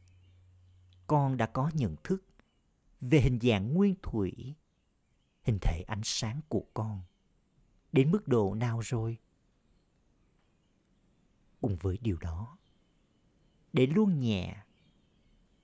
con 1.11 1.37
đã 1.37 1.45
có 1.45 1.71
nhận 1.73 1.95
thức 2.03 2.23
về 3.01 3.21
hình 3.21 3.39
dạng 3.41 3.73
nguyên 3.73 3.95
thủy, 4.01 4.55
hình 5.43 5.57
thể 5.61 5.83
ánh 5.87 6.01
sáng 6.03 6.41
của 6.47 6.65
con 6.73 7.01
đến 7.91 8.11
mức 8.11 8.27
độ 8.27 8.55
nào 8.55 8.79
rồi? 8.79 9.17
Cùng 11.61 11.75
với 11.75 11.97
điều 12.01 12.17
đó, 12.17 12.57
để 13.73 13.85
luôn 13.85 14.19
nhẹ, 14.19 14.63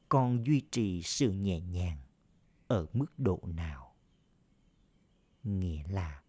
con 0.09 0.45
duy 0.45 0.61
trì 0.71 1.01
sự 1.01 1.31
nhẹ 1.31 1.59
nhàng 1.59 1.97
ở 2.67 2.85
mức 2.93 3.19
độ 3.19 3.39
nào? 3.43 3.95
Nghĩa 5.43 5.83
là 5.87 6.21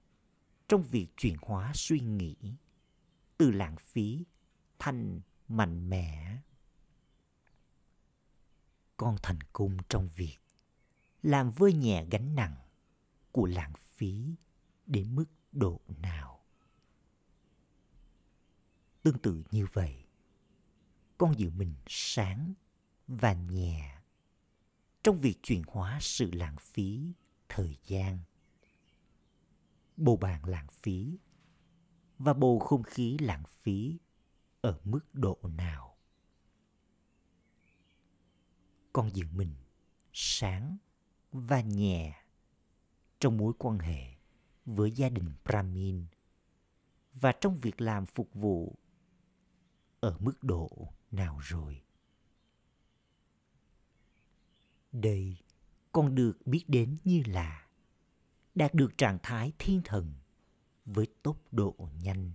trong 0.69 0.83
việc 0.83 1.07
chuyển 1.17 1.37
hóa 1.43 1.73
suy 1.75 2.01
nghĩ 2.01 2.37
từ 3.39 3.51
lãng 3.51 3.77
phí 3.77 4.25
thành 4.79 5.21
mạnh 5.49 5.91
mẽ 5.91 6.39
con 8.99 9.17
thành 9.23 9.41
công 9.53 9.77
trong 9.89 10.09
việc 10.17 10.37
làm 11.23 11.51
vơi 11.51 11.73
nhẹ 11.73 12.07
gánh 12.11 12.35
nặng 12.35 12.57
của 13.33 13.47
lãng 13.47 13.73
phí 13.97 14.35
đến 14.87 15.15
mức 15.17 15.25
độ 15.53 15.81
nào. 16.03 16.41
Tương 19.03 19.19
tự 19.19 19.43
như 19.51 19.67
vậy, 19.73 20.05
con 21.19 21.39
giữ 21.39 21.51
mình 21.51 21.75
sáng 21.87 22.55
và 23.07 23.33
nhẹ 23.33 23.99
trong 25.03 25.17
việc 25.17 25.39
chuyển 25.43 25.63
hóa 25.67 25.99
sự 26.01 26.31
lãng 26.33 26.57
phí 26.61 27.13
thời 27.49 27.77
gian. 27.87 28.19
Bồ 29.97 30.17
bàn 30.17 30.45
lãng 30.45 30.69
phí 30.69 31.19
và 32.19 32.33
bầu 32.33 32.59
không 32.59 32.83
khí 32.83 33.19
lãng 33.21 33.43
phí 33.63 33.99
ở 34.61 34.81
mức 34.85 35.01
độ 35.13 35.39
nào? 35.43 35.88
Con 38.93 39.15
giữ 39.15 39.25
mình, 39.33 39.55
sáng 40.13 40.77
và 41.33 41.61
nhẹ 41.61 42.23
trong 43.21 43.37
mối 43.37 43.53
quan 43.59 43.79
hệ 43.79 44.15
với 44.65 44.91
gia 44.91 45.09
đình 45.09 45.33
Brahmin 45.45 46.07
và 47.15 47.33
trong 47.33 47.55
việc 47.55 47.81
làm 47.81 48.07
phục 48.07 48.35
vụ 48.35 48.79
ở 50.01 50.19
mức 50.21 50.43
độ 50.43 50.93
nào 51.11 51.39
rồi. 51.43 51.83
Đây 54.93 55.37
con 55.93 56.15
được 56.15 56.47
biết 56.47 56.65
đến 56.69 56.97
như 57.05 57.23
là 57.27 57.67
đạt 58.55 58.75
được 58.75 58.99
trạng 58.99 59.19
thái 59.23 59.53
thiên 59.59 59.81
thần 59.85 60.15
với 60.85 61.07
tốc 61.23 61.37
độ 61.51 61.77
nhanh. 62.03 62.33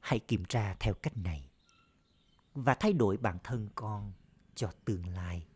Hãy 0.00 0.18
kiểm 0.18 0.44
tra 0.44 0.76
theo 0.80 0.94
cách 0.94 1.16
này 1.16 1.51
và 2.54 2.74
thay 2.74 2.92
đổi 2.92 3.16
bản 3.16 3.38
thân 3.44 3.68
con 3.74 4.12
cho 4.54 4.70
tương 4.84 5.08
lai. 5.08 5.46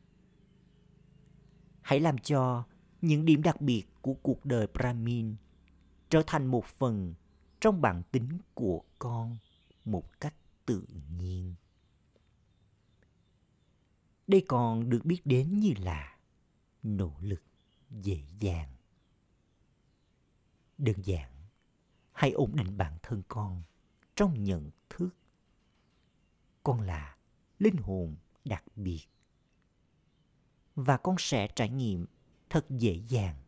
Hãy 1.83 2.00
làm 2.00 2.19
cho 2.19 2.65
những 3.00 3.25
điểm 3.25 3.43
đặc 3.43 3.61
biệt 3.61 3.85
của 4.03 4.15
cuộc 4.15 4.45
đời 4.45 4.67
Brahmin 4.75 5.37
trở 6.11 6.23
thành 6.26 6.47
một 6.47 6.65
phần 6.65 7.15
trong 7.61 7.80
bản 7.80 8.02
tính 8.13 8.39
của 8.54 8.82
con 8.99 9.37
một 9.85 10.21
cách 10.21 10.35
tự 10.67 10.85
nhiên. 11.19 11.54
Đây 14.26 14.45
còn 14.49 14.91
được 14.91 15.04
biết 15.04 15.21
đến 15.25 15.61
như 15.61 15.73
là 15.78 16.17
nỗ 16.82 17.13
lực 17.21 17.43
dễ 17.91 18.23
dàng. 18.39 18.76
Đơn 20.78 20.97
giản, 21.04 21.30
hãy 22.13 22.30
ổn 22.30 22.56
định 22.56 22.76
bản 22.76 22.99
thân 23.02 23.23
con 23.28 23.63
trong 24.17 24.45
nhận 24.45 24.71
thức. 24.91 25.11
Con 26.67 26.81
là 26.81 27.17
linh 27.59 27.76
hồn 27.76 28.17
đặc 28.45 28.65
biệt. 28.76 29.07
Và 30.75 30.97
con 30.97 31.17
sẽ 31.19 31.49
trải 31.57 31.69
nghiệm 31.69 32.07
thật 32.50 32.67
dễ 32.71 32.95
dàng 33.09 33.43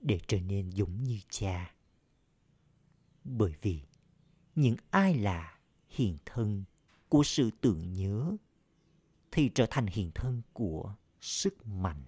để 0.00 0.20
trở 0.28 0.40
nên 0.40 0.70
giống 0.70 1.02
như 1.04 1.20
cha. 1.28 1.74
Bởi 3.24 3.54
vì 3.62 3.82
những 4.54 4.76
ai 4.90 5.14
là 5.14 5.58
hiện 5.88 6.16
thân 6.24 6.64
của 7.08 7.22
sự 7.24 7.50
tưởng 7.60 7.92
nhớ 7.92 8.36
thì 9.30 9.50
trở 9.54 9.66
thành 9.70 9.86
hiện 9.86 10.10
thân 10.14 10.42
của 10.52 10.94
sức 11.20 11.66
mạnh. 11.66 12.04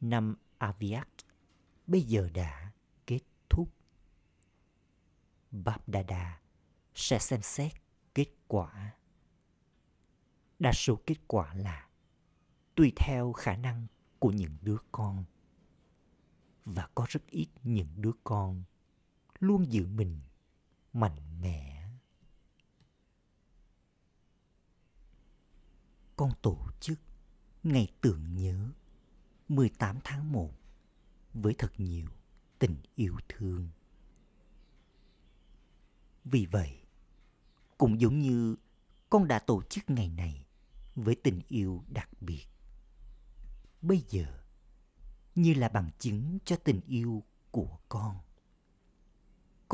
Năm 0.00 0.36
Aviat 0.58 1.08
bây 1.86 2.02
giờ 2.02 2.30
đã 2.34 2.72
kết 3.06 3.20
thúc. 3.48 3.68
Bap 5.50 5.88
da 5.88 6.43
sẽ 6.94 7.18
xem 7.18 7.42
xét 7.42 7.72
kết 8.14 8.28
quả. 8.48 8.94
Đa 10.58 10.72
số 10.72 11.00
kết 11.06 11.18
quả 11.26 11.54
là 11.54 11.88
tùy 12.74 12.92
theo 12.96 13.32
khả 13.32 13.56
năng 13.56 13.86
của 14.18 14.30
những 14.30 14.56
đứa 14.60 14.78
con 14.92 15.24
và 16.64 16.88
có 16.94 17.06
rất 17.08 17.26
ít 17.26 17.48
những 17.62 17.88
đứa 17.96 18.12
con 18.24 18.62
luôn 19.38 19.72
giữ 19.72 19.86
mình 19.86 20.20
mạnh 20.92 21.40
mẽ 21.40 21.74
con 26.16 26.32
tổ 26.42 26.66
chức 26.80 26.98
ngày 27.62 27.88
tưởng 28.00 28.34
nhớ 28.34 28.70
18 29.48 29.98
tháng 30.04 30.32
1 30.32 30.50
với 31.34 31.54
thật 31.58 31.72
nhiều 31.78 32.06
tình 32.58 32.76
yêu 32.94 33.16
thương. 33.28 33.68
Vì 36.24 36.46
vậy, 36.46 36.83
cũng 37.78 38.00
giống 38.00 38.18
như 38.18 38.56
con 39.10 39.28
đã 39.28 39.38
tổ 39.38 39.62
chức 39.62 39.90
ngày 39.90 40.08
này 40.08 40.46
với 40.94 41.14
tình 41.14 41.40
yêu 41.48 41.84
đặc 41.88 42.08
biệt. 42.20 42.46
Bây 43.82 44.04
giờ, 44.08 44.26
như 45.34 45.54
là 45.54 45.68
bằng 45.68 45.90
chứng 45.98 46.38
cho 46.44 46.56
tình 46.56 46.80
yêu 46.86 47.22
của 47.50 47.78
con 47.88 48.16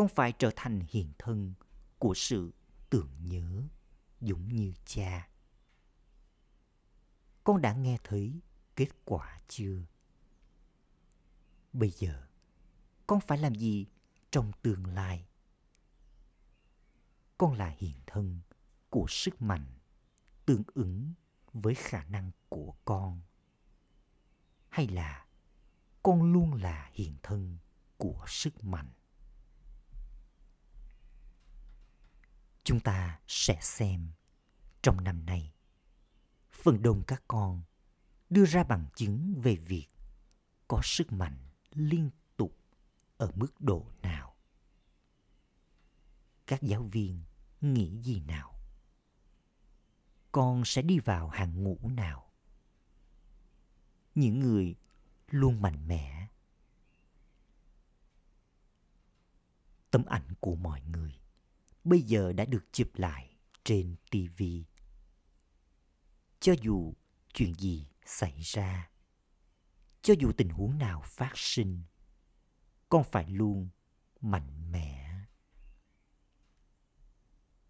con 0.01 0.09
phải 0.09 0.33
trở 0.33 0.51
thành 0.57 0.81
hiện 0.89 1.13
thân 1.19 1.55
của 1.99 2.15
sự 2.15 2.53
tưởng 2.91 3.11
nhớ 3.21 3.63
giống 4.21 4.49
như 4.49 4.73
cha. 4.85 5.29
Con 7.45 7.63
đã 7.63 7.73
nghe 7.73 7.99
thấy 8.05 8.41
kết 8.77 8.89
quả 9.05 9.41
chưa? 9.49 9.83
Bây 11.73 11.91
giờ, 11.91 12.27
con 13.07 13.21
phải 13.21 13.39
làm 13.39 13.55
gì 13.55 13.87
trong 14.31 14.53
tương 14.63 14.87
lai? 14.87 15.27
Con 17.41 17.53
là 17.53 17.75
hiện 17.79 17.97
thân 18.07 18.41
của 18.91 19.07
sức 19.09 19.43
mạnh 19.43 19.67
tương 20.47 20.63
ứng 20.75 21.13
với 21.53 21.75
khả 21.75 22.05
năng 22.05 22.31
của 22.49 22.75
con. 22.85 23.21
Hay 24.69 24.87
là 24.87 25.27
con 26.03 26.33
luôn 26.33 26.55
là 26.55 26.91
hiện 26.93 27.17
thân 27.23 27.59
của 27.97 28.25
sức 28.29 28.65
mạnh? 28.65 28.91
Chúng 32.65 32.81
ta 32.81 33.21
sẽ 33.27 33.59
xem 33.63 34.11
trong 34.83 35.05
năm 35.05 35.27
nay. 35.27 35.53
Phần 36.53 36.83
đông 36.83 37.03
các 37.07 37.23
con 37.29 37.63
đưa 38.31 38.45
ra 38.45 38.65
bằng 38.65 38.87
chứng 38.97 39.41
về 39.43 39.57
việc 39.57 39.89
có 40.69 40.81
sức 40.85 41.13
mạnh 41.13 41.39
liên 41.71 42.11
tục 42.37 42.57
ở 43.17 43.31
mức 43.35 43.61
độ 43.61 43.87
nào. 44.03 44.37
Các 46.47 46.63
giáo 46.63 46.83
viên 46.83 47.23
nghĩ 47.61 48.01
gì 48.03 48.21
nào? 48.21 48.61
Con 50.33 50.63
sẽ 50.65 50.83
đi 50.83 50.99
vào 50.99 51.29
hàng 51.29 51.63
ngũ 51.63 51.79
nào? 51.83 52.33
Những 54.15 54.41
người 54.41 54.75
luôn 55.31 55.63
mạnh 55.63 55.89
mẽ. 55.89 56.29
Tấm 59.91 60.05
ảnh 60.05 60.35
của 60.41 60.57
mọi 60.57 60.83
người 60.83 61.21
bây 61.85 62.03
giờ 62.03 62.33
đã 62.33 62.45
được 62.45 62.65
chụp 62.73 62.89
lại 62.95 63.37
trên 63.65 63.97
tv 64.11 64.43
cho 66.41 66.55
dù 66.63 66.95
chuyện 67.35 67.55
gì 67.55 67.87
xảy 68.07 68.41
ra, 68.41 68.91
cho 70.03 70.15
dù 70.19 70.33
tình 70.37 70.49
huống 70.49 70.79
nào 70.79 71.03
phát 71.05 71.33
sinh, 71.35 71.83
con 72.89 73.05
phải 73.05 73.29
luôn 73.31 73.69
mạnh 74.21 74.73
mẽ 74.73 75.00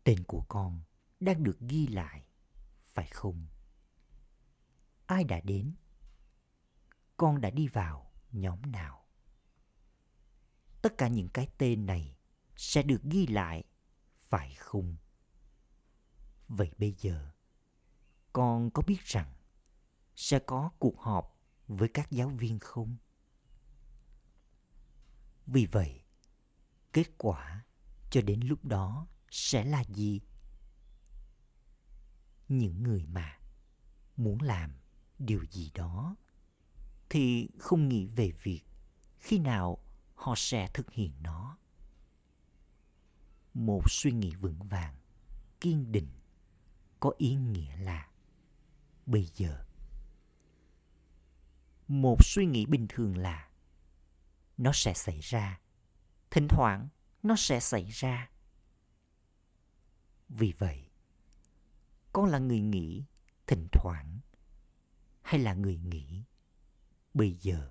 tên 0.04 0.24
của 0.24 0.44
con 0.48 0.80
đang 1.20 1.42
được 1.42 1.60
ghi 1.60 1.86
lại 1.86 2.24
phải 2.80 3.06
không 3.06 3.46
ai 5.06 5.24
đã 5.24 5.40
đến 5.40 5.74
con 7.20 7.40
đã 7.40 7.50
đi 7.50 7.68
vào 7.68 8.12
nhóm 8.32 8.62
nào. 8.72 9.06
Tất 10.82 10.98
cả 10.98 11.08
những 11.08 11.28
cái 11.28 11.48
tên 11.58 11.86
này 11.86 12.16
sẽ 12.56 12.82
được 12.82 13.02
ghi 13.02 13.26
lại, 13.26 13.64
phải 14.14 14.54
không? 14.54 14.96
Vậy 16.48 16.72
bây 16.78 16.92
giờ, 16.98 17.30
con 18.32 18.70
có 18.70 18.82
biết 18.86 19.00
rằng 19.04 19.34
sẽ 20.16 20.38
có 20.38 20.70
cuộc 20.78 21.00
họp 21.00 21.40
với 21.68 21.88
các 21.94 22.10
giáo 22.10 22.28
viên 22.28 22.58
không? 22.58 22.96
Vì 25.46 25.66
vậy, 25.66 26.04
kết 26.92 27.06
quả 27.18 27.64
cho 28.10 28.22
đến 28.22 28.40
lúc 28.40 28.64
đó 28.64 29.06
sẽ 29.30 29.64
là 29.64 29.84
gì? 29.88 30.20
Những 32.48 32.82
người 32.82 33.04
mà 33.08 33.38
muốn 34.16 34.42
làm 34.42 34.72
điều 35.18 35.44
gì 35.50 35.70
đó 35.74 36.16
thì 37.10 37.48
không 37.58 37.88
nghĩ 37.88 38.06
về 38.06 38.30
việc 38.42 38.62
khi 39.18 39.38
nào 39.38 39.78
họ 40.14 40.34
sẽ 40.36 40.68
thực 40.74 40.92
hiện 40.92 41.12
nó. 41.22 41.56
Một 43.54 43.82
suy 43.90 44.12
nghĩ 44.12 44.34
vững 44.34 44.68
vàng, 44.68 44.96
kiên 45.60 45.92
định 45.92 46.08
có 47.00 47.12
ý 47.18 47.34
nghĩa 47.34 47.76
là 47.76 48.08
bây 49.06 49.24
giờ. 49.34 49.64
Một 51.88 52.16
suy 52.24 52.46
nghĩ 52.46 52.66
bình 52.66 52.86
thường 52.88 53.16
là 53.16 53.50
nó 54.56 54.72
sẽ 54.74 54.94
xảy 54.94 55.20
ra. 55.20 55.60
Thỉnh 56.30 56.48
thoảng 56.48 56.88
nó 57.22 57.36
sẽ 57.36 57.60
xảy 57.60 57.84
ra. 57.90 58.29
Vì 60.30 60.52
vậy, 60.58 60.90
con 62.12 62.26
là 62.26 62.38
người 62.38 62.60
nghĩ 62.60 63.04
thỉnh 63.46 63.68
thoảng 63.72 64.18
hay 65.22 65.40
là 65.40 65.54
người 65.54 65.78
nghĩ 65.78 66.24
bây 67.14 67.32
giờ? 67.32 67.70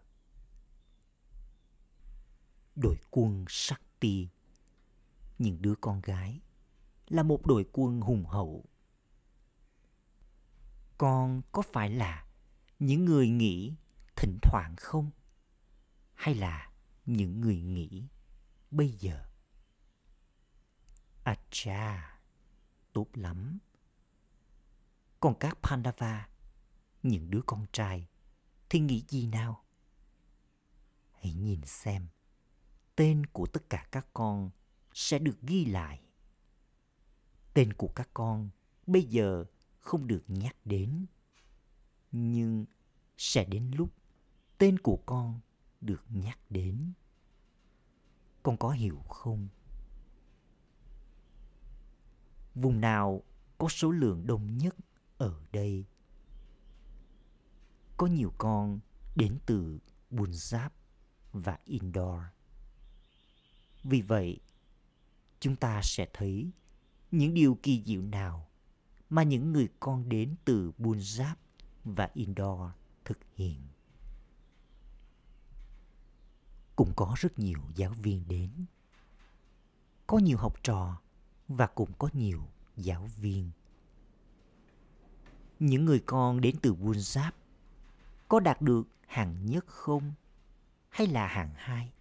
Đội 2.75 2.99
quân 3.11 3.45
Shakti, 3.49 4.29
những 5.37 5.61
đứa 5.61 5.75
con 5.81 6.01
gái, 6.01 6.41
là 7.07 7.23
một 7.23 7.45
đội 7.45 7.69
quân 7.71 8.01
hùng 8.01 8.25
hậu. 8.25 8.65
Con 10.97 11.41
có 11.51 11.61
phải 11.61 11.89
là 11.89 12.27
những 12.79 13.05
người 13.05 13.29
nghĩ 13.29 13.73
thỉnh 14.15 14.37
thoảng 14.41 14.75
không? 14.77 15.11
Hay 16.13 16.35
là 16.35 16.71
những 17.05 17.41
người 17.41 17.61
nghĩ 17.61 18.07
bây 18.71 18.89
giờ? 18.91 19.23
À 21.23 21.35
cha, 21.49 22.18
tốt 22.93 23.07
lắm. 23.13 23.59
Còn 25.19 25.35
các 25.39 25.57
Pandava, 25.61 26.29
những 27.03 27.31
đứa 27.31 27.41
con 27.45 27.65
trai, 27.73 28.07
thì 28.69 28.79
nghĩ 28.79 29.03
gì 29.07 29.27
nào? 29.27 29.63
Hãy 31.11 31.33
nhìn 31.33 31.61
xem, 31.65 32.07
tên 32.95 33.25
của 33.25 33.45
tất 33.45 33.69
cả 33.69 33.87
các 33.91 34.07
con 34.13 34.49
sẽ 34.93 35.19
được 35.19 35.41
ghi 35.41 35.65
lại. 35.65 36.01
Tên 37.53 37.73
của 37.73 37.87
các 37.95 38.09
con 38.13 38.49
bây 38.87 39.03
giờ 39.03 39.45
không 39.79 40.07
được 40.07 40.23
nhắc 40.27 40.55
đến. 40.65 41.05
Nhưng 42.11 42.65
sẽ 43.17 43.45
đến 43.45 43.71
lúc 43.75 43.93
tên 44.57 44.79
của 44.79 44.99
con 45.05 45.39
được 45.81 46.03
nhắc 46.09 46.39
đến. 46.49 46.93
Con 48.43 48.57
có 48.57 48.69
hiểu 48.69 48.99
không? 48.99 49.47
Vùng 52.55 52.81
nào 52.81 53.23
có 53.57 53.67
số 53.67 53.91
lượng 53.91 54.27
đông 54.27 54.57
nhất 54.57 54.75
ở 55.17 55.41
đây? 55.51 55.85
Có 57.97 58.07
nhiều 58.07 58.33
con 58.37 58.79
đến 59.15 59.37
từ 59.45 59.79
Punjab 60.11 60.69
và 61.33 61.57
Indore. 61.65 62.23
Vì 63.83 64.01
vậy, 64.01 64.39
chúng 65.39 65.55
ta 65.55 65.81
sẽ 65.83 66.07
thấy 66.13 66.51
những 67.11 67.33
điều 67.33 67.57
kỳ 67.63 67.83
diệu 67.85 68.01
nào 68.01 68.47
mà 69.09 69.23
những 69.23 69.53
người 69.53 69.67
con 69.79 70.09
đến 70.09 70.35
từ 70.45 70.71
Punjab 70.79 71.35
và 71.83 72.09
Indore 72.13 72.73
thực 73.05 73.17
hiện. 73.35 73.61
Cũng 76.75 76.93
có 76.95 77.15
rất 77.17 77.39
nhiều 77.39 77.59
giáo 77.75 77.91
viên 77.91 78.27
đến. 78.27 78.49
Có 80.07 80.17
nhiều 80.17 80.37
học 80.37 80.63
trò 80.63 81.01
và 81.49 81.67
cũng 81.67 81.93
có 81.99 82.09
nhiều 82.13 82.43
giáo 82.77 83.09
viên. 83.17 83.51
Những 85.59 85.85
người 85.85 86.03
con 86.05 86.41
đến 86.41 86.55
từ 86.61 86.73
Punjab 86.73 87.31
có 88.27 88.39
đạt 88.39 88.61
được 88.61 88.87
hạng 89.07 89.45
nhất 89.45 89.65
không? 89.67 90.13
Hay 90.89 91.07
là 91.07 91.27
hạng 91.27 91.53
hai? 91.55 91.91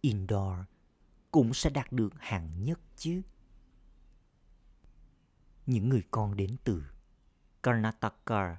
Indoor 0.00 0.58
cũng 1.30 1.54
sẽ 1.54 1.70
đạt 1.70 1.92
được 1.92 2.12
hạng 2.18 2.64
nhất 2.64 2.80
chứ. 2.96 3.22
Những 5.66 5.88
người 5.88 6.02
con 6.10 6.36
đến 6.36 6.56
từ 6.64 6.82
Karnataka 7.62 8.56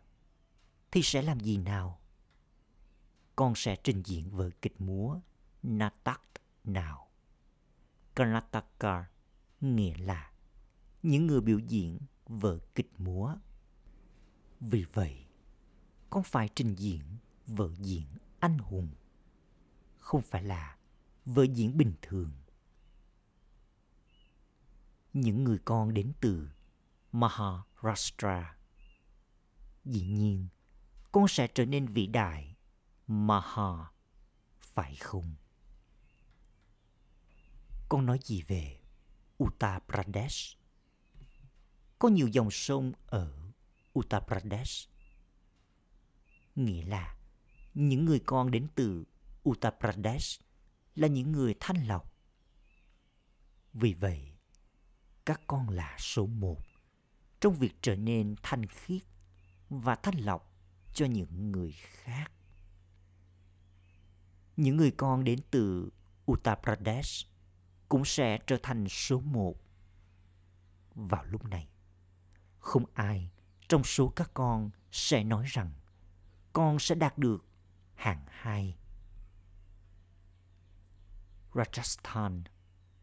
thì 0.91 1.01
sẽ 1.03 1.21
làm 1.21 1.39
gì 1.39 1.57
nào? 1.57 1.99
Con 3.35 3.55
sẽ 3.55 3.75
trình 3.75 4.03
diễn 4.05 4.29
vở 4.29 4.49
kịch 4.61 4.81
múa 4.81 5.19
Natak 5.63 6.21
nào. 6.63 7.07
Karnataka 8.15 9.10
nghĩa 9.61 9.97
là 9.97 10.31
những 11.03 11.27
người 11.27 11.41
biểu 11.41 11.59
diễn 11.59 11.99
vở 12.25 12.59
kịch 12.75 12.91
múa. 12.97 13.35
Vì 14.59 14.83
vậy, 14.93 15.25
con 16.09 16.23
phải 16.23 16.49
trình 16.55 16.75
diễn 16.75 17.01
vở 17.47 17.73
diễn 17.77 18.05
anh 18.39 18.57
hùng, 18.57 18.89
không 19.97 20.21
phải 20.21 20.43
là 20.43 20.77
vở 21.25 21.43
diễn 21.43 21.77
bình 21.77 21.93
thường. 22.01 22.31
Những 25.13 25.43
người 25.43 25.59
con 25.65 25.93
đến 25.93 26.13
từ 26.21 26.49
Maharashtra. 27.11 28.57
Dĩ 29.85 30.05
nhiên, 30.07 30.47
con 31.11 31.27
sẽ 31.27 31.47
trở 31.47 31.65
nên 31.65 31.85
vĩ 31.85 32.07
đại 32.07 32.55
Maha, 33.07 33.91
phải 34.59 34.95
không? 34.95 35.35
Con 37.89 38.05
nói 38.05 38.19
gì 38.23 38.41
về 38.41 38.80
Uttar 39.41 39.81
Pradesh? 39.87 40.57
Có 41.99 42.07
nhiều 42.07 42.27
dòng 42.27 42.51
sông 42.51 42.93
ở 43.07 43.51
Uttar 43.99 44.23
Pradesh. 44.27 44.89
Nghĩa 46.55 46.85
là 46.85 47.17
những 47.73 48.05
người 48.05 48.19
con 48.19 48.51
đến 48.51 48.67
từ 48.75 49.03
Uttar 49.49 49.73
Pradesh 49.79 50.41
là 50.95 51.07
những 51.07 51.31
người 51.31 51.55
thanh 51.59 51.87
lọc. 51.87 52.13
Vì 53.73 53.93
vậy, 53.93 54.31
các 55.25 55.41
con 55.47 55.69
là 55.69 55.97
số 55.99 56.25
một 56.25 56.61
trong 57.41 57.53
việc 57.53 57.73
trở 57.81 57.95
nên 57.95 58.35
thanh 58.43 58.65
khiết 58.65 59.01
và 59.69 59.95
thanh 59.95 60.17
lọc 60.17 60.53
cho 60.93 61.05
những 61.05 61.51
người 61.51 61.71
khác. 61.71 62.31
Những 64.57 64.77
người 64.77 64.91
con 64.91 65.23
đến 65.23 65.39
từ 65.51 65.89
Uttar 66.31 66.57
Pradesh 66.63 67.30
cũng 67.91 68.05
sẽ 68.05 68.37
trở 68.47 68.57
thành 68.63 68.87
số 68.89 69.19
một. 69.19 69.55
Vào 70.95 71.23
lúc 71.23 71.45
này, 71.45 71.69
không 72.59 72.85
ai 72.93 73.31
trong 73.69 73.83
số 73.83 74.09
các 74.15 74.31
con 74.33 74.69
sẽ 74.91 75.23
nói 75.23 75.45
rằng 75.47 75.71
con 76.53 76.79
sẽ 76.79 76.95
đạt 76.95 77.17
được 77.17 77.45
hạng 77.93 78.25
hai. 78.27 78.77
Rajasthan 81.53 82.41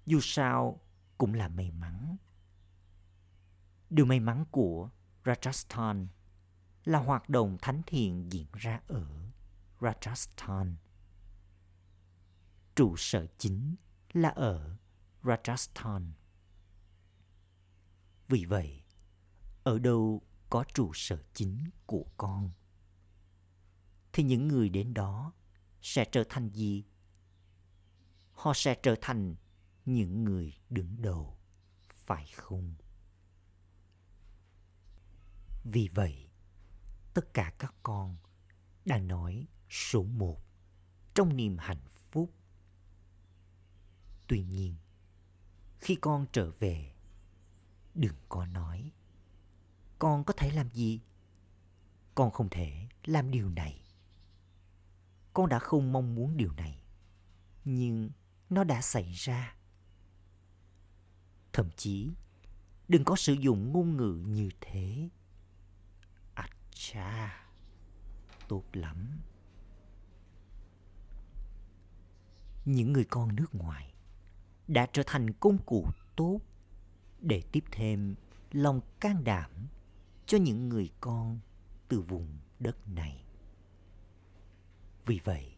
dù 0.06 0.18
sao 0.22 0.80
cũng 1.18 1.34
là 1.34 1.48
may 1.48 1.70
mắn. 1.70 2.16
Điều 3.90 4.06
may 4.06 4.20
mắn 4.20 4.44
của 4.50 4.90
Rajasthan 5.24 6.06
là 6.84 6.98
hoạt 6.98 7.28
động 7.28 7.58
thánh 7.62 7.82
thiện 7.86 8.32
diễn 8.32 8.46
ra 8.52 8.80
ở 8.86 9.06
Rajasthan. 9.80 10.74
Trụ 12.76 12.94
sở 12.96 13.26
chính 13.38 13.76
là 14.12 14.28
ở 14.28 14.76
Rajasthan. 15.22 16.10
Vì 18.28 18.44
vậy, 18.44 18.82
ở 19.64 19.78
đâu 19.78 20.22
có 20.50 20.64
trụ 20.74 20.90
sở 20.94 21.22
chính 21.34 21.70
của 21.86 22.04
con, 22.16 22.50
thì 24.12 24.22
những 24.22 24.48
người 24.48 24.68
đến 24.68 24.94
đó 24.94 25.32
sẽ 25.82 26.04
trở 26.12 26.24
thành 26.28 26.48
gì? 26.48 26.84
Họ 28.32 28.52
sẽ 28.54 28.80
trở 28.82 28.94
thành 29.00 29.36
những 29.84 30.24
người 30.24 30.54
đứng 30.70 31.02
đầu, 31.02 31.38
phải 31.88 32.26
không? 32.26 32.74
Vì 35.64 35.88
vậy, 35.94 36.30
tất 37.14 37.34
cả 37.34 37.52
các 37.58 37.74
con 37.82 38.16
đang 38.84 39.08
nói 39.08 39.46
số 39.70 40.02
một 40.02 40.42
trong 41.14 41.36
niềm 41.36 41.58
hạnh 41.58 41.82
phúc. 41.88 41.97
Tuy 44.28 44.42
nhiên, 44.42 44.74
khi 45.78 45.94
con 46.00 46.26
trở 46.32 46.50
về, 46.50 46.92
đừng 47.94 48.16
có 48.28 48.46
nói. 48.46 48.92
Con 49.98 50.24
có 50.24 50.32
thể 50.32 50.50
làm 50.50 50.70
gì? 50.70 51.00
Con 52.14 52.30
không 52.30 52.48
thể 52.48 52.88
làm 53.04 53.30
điều 53.30 53.50
này, 53.50 53.82
con 55.32 55.48
đã 55.48 55.58
không 55.58 55.92
mong 55.92 56.14
muốn 56.14 56.36
điều 56.36 56.52
này 56.52 56.82
nhưng 57.64 58.10
nó 58.50 58.64
đã 58.64 58.82
xảy 58.82 59.12
ra. 59.12 59.56
Thậm 61.52 61.70
chí 61.76 62.10
đừng 62.88 63.04
có 63.04 63.16
sử 63.16 63.32
dụng 63.32 63.72
ngôn 63.72 63.96
ngữ 63.96 64.22
như 64.26 64.50
thế. 64.60 65.08
À 66.34 66.48
cha 66.70 67.44
tốt 68.48 68.64
lắm. 68.72 69.20
Những 72.64 72.92
người 72.92 73.04
con 73.04 73.36
nước 73.36 73.54
ngoài 73.54 73.94
đã 74.68 74.86
trở 74.92 75.02
thành 75.06 75.30
công 75.32 75.58
cụ 75.58 75.86
tốt 76.16 76.40
để 77.20 77.42
tiếp 77.52 77.64
thêm 77.72 78.14
lòng 78.52 78.80
can 79.00 79.24
đảm 79.24 79.50
cho 80.26 80.38
những 80.38 80.68
người 80.68 80.90
con 81.00 81.38
từ 81.88 82.00
vùng 82.00 82.38
đất 82.58 82.88
này. 82.88 83.24
Vì 85.06 85.20
vậy, 85.24 85.56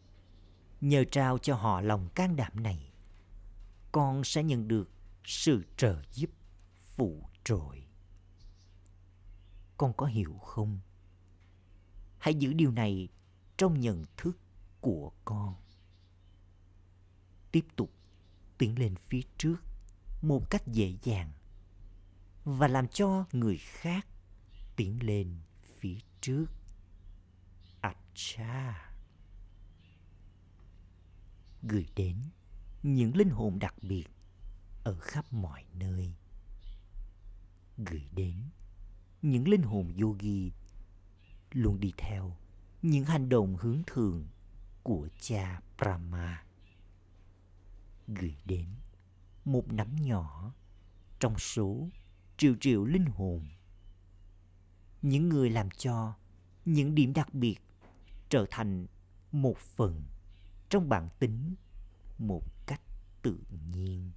nhờ 0.81 1.05
trao 1.11 1.39
cho 1.39 1.55
họ 1.55 1.81
lòng 1.81 2.09
can 2.15 2.37
đảm 2.37 2.63
này, 2.63 2.93
con 3.93 4.25
sẽ 4.25 4.43
nhận 4.43 4.69
được 4.69 4.91
sự 5.25 5.65
trợ 5.77 6.03
giúp 6.13 6.31
phụ 6.97 7.23
trội. 7.45 7.87
Con 9.77 9.93
có 9.97 10.07
hiểu 10.07 10.35
không? 10.35 10.79
Hãy 12.19 12.35
giữ 12.35 12.53
điều 12.53 12.71
này 12.71 13.09
trong 13.57 13.81
nhận 13.81 14.05
thức 14.17 14.39
của 14.81 15.13
con. 15.25 15.55
Tiếp 17.53 17.67
tục 17.77 18.00
tiến 18.61 18.79
lên 18.79 18.95
phía 18.97 19.21
trước 19.39 19.57
một 20.23 20.51
cách 20.51 20.67
dễ 20.67 20.95
dàng 21.03 21.33
và 22.45 22.69
làm 22.69 22.89
cho 22.89 23.25
người 23.33 23.59
khác 23.59 24.07
tiến 24.77 24.99
lên 25.03 25.39
phía 25.79 25.99
trước. 26.21 26.47
Acha. 27.81 28.91
Gửi 31.63 31.87
đến 31.97 32.17
những 32.83 33.17
linh 33.17 33.31
hồn 33.31 33.59
đặc 33.59 33.75
biệt 33.83 34.07
ở 34.85 34.99
khắp 35.01 35.33
mọi 35.33 35.65
nơi. 35.75 36.15
Gửi 37.79 38.09
đến 38.13 38.35
những 39.23 39.49
linh 39.49 39.63
hồn 39.63 39.93
yogi 40.03 40.53
luôn 41.51 41.81
đi 41.81 41.93
theo 41.97 42.37
những 42.83 43.05
hành 43.05 43.29
động 43.29 43.57
hướng 43.57 43.83
thường 43.87 44.27
của 44.83 45.09
cha 45.21 45.61
Brahma. 45.79 46.45
Gửi 48.15 48.37
đến 48.45 48.67
một 49.45 49.73
nắm 49.73 49.97
nhỏ 49.97 50.55
trong 51.21 51.39
số 51.39 51.89
triệu 52.37 52.55
triệu 52.61 52.85
linh 52.85 53.05
hồn. 53.05 53.49
Những 55.03 55.29
người 55.29 55.51
làm 55.51 55.71
cho 55.71 56.15
những 56.65 56.95
điểm 56.95 57.13
đặc 57.13 57.35
biệt 57.35 57.57
trở 58.29 58.47
thành 58.51 58.87
một 59.33 59.59
phần 59.59 60.03
trong 60.69 60.89
bản 60.89 61.09
tính 61.19 61.55
một 62.19 62.43
cách 62.67 62.81
tự 63.23 63.39
nhiên. 63.73 64.11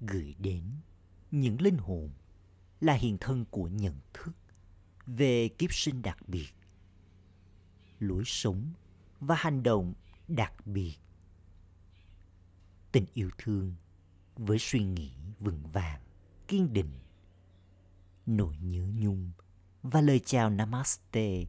Gửi 0.00 0.34
đến 0.38 0.62
những 1.30 1.60
linh 1.60 1.78
hồn 1.78 2.10
là 2.80 2.94
hiện 2.94 3.18
thân 3.20 3.44
của 3.50 3.68
nhận 3.68 4.00
thức 4.12 4.32
về 5.06 5.48
kiếp 5.48 5.72
sinh 5.72 6.02
đặc 6.02 6.28
biệt, 6.28 6.52
lối 7.98 8.22
sống 8.26 8.72
và 9.20 9.34
hành 9.34 9.62
động 9.62 9.94
đặc 10.28 10.66
biệt 10.66 10.96
tình 12.92 13.06
yêu 13.14 13.30
thương 13.38 13.74
với 14.36 14.58
suy 14.58 14.84
nghĩ 14.84 15.12
vững 15.38 15.66
vàng, 15.66 16.00
kiên 16.48 16.72
định. 16.72 16.98
Nỗi 18.26 18.56
nhớ 18.56 18.86
nhung 18.94 19.30
và 19.82 20.00
lời 20.00 20.20
chào 20.24 20.50
Namaste 20.50 21.44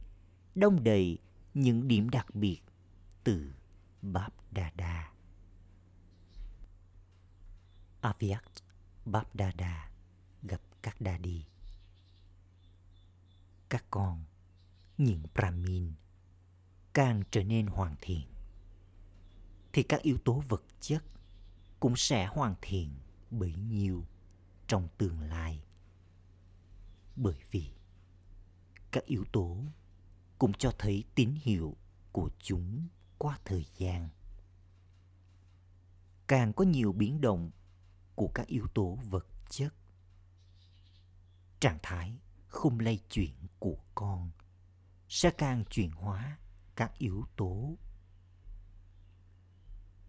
đông 0.54 0.84
đầy 0.84 1.18
những 1.54 1.88
điểm 1.88 2.10
đặc 2.10 2.34
biệt 2.34 2.60
từ 3.24 3.52
bab 4.02 4.32
Dada. 4.56 5.12
aviat 8.00 8.44
bab 9.04 9.26
Dada 9.38 9.90
gặp 10.42 10.60
các 10.82 11.00
đa 11.00 11.18
đi. 11.18 11.46
Các 13.68 13.84
con, 13.90 14.24
những 14.98 15.22
Brahmin, 15.34 15.92
càng 16.92 17.22
trở 17.30 17.44
nên 17.44 17.66
hoàn 17.66 17.96
thiện, 18.00 18.33
thì 19.74 19.82
các 19.82 20.02
yếu 20.02 20.18
tố 20.18 20.42
vật 20.48 20.62
chất 20.80 21.04
cũng 21.80 21.96
sẽ 21.96 22.26
hoàn 22.26 22.54
thiện 22.62 22.94
bấy 23.30 23.54
nhiêu 23.54 24.04
trong 24.66 24.88
tương 24.98 25.20
lai. 25.20 25.64
Bởi 27.16 27.36
vì 27.50 27.70
các 28.90 29.04
yếu 29.04 29.24
tố 29.32 29.58
cũng 30.38 30.52
cho 30.52 30.72
thấy 30.78 31.04
tín 31.14 31.34
hiệu 31.42 31.76
của 32.12 32.30
chúng 32.38 32.88
qua 33.18 33.38
thời 33.44 33.66
gian. 33.78 34.08
Càng 36.26 36.52
có 36.52 36.64
nhiều 36.64 36.92
biến 36.92 37.20
động 37.20 37.50
của 38.14 38.28
các 38.34 38.46
yếu 38.46 38.66
tố 38.74 38.98
vật 39.10 39.26
chất, 39.50 39.74
trạng 41.60 41.78
thái 41.82 42.18
không 42.46 42.80
lây 42.80 43.00
chuyển 43.10 43.34
của 43.58 43.76
con 43.94 44.30
sẽ 45.08 45.30
càng 45.30 45.64
chuyển 45.70 45.90
hóa 45.90 46.38
các 46.76 46.98
yếu 46.98 47.24
tố. 47.36 47.76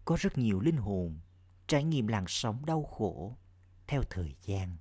Có 0.06 0.16
rất 0.20 0.38
nhiều 0.38 0.60
linh 0.60 0.76
hồn 0.76 1.18
trải 1.66 1.84
nghiệm 1.84 2.06
làn 2.06 2.24
sóng 2.28 2.66
đau 2.66 2.84
khổ 2.84 3.36
theo 3.86 4.02
thời 4.10 4.34
gian. 4.42 4.76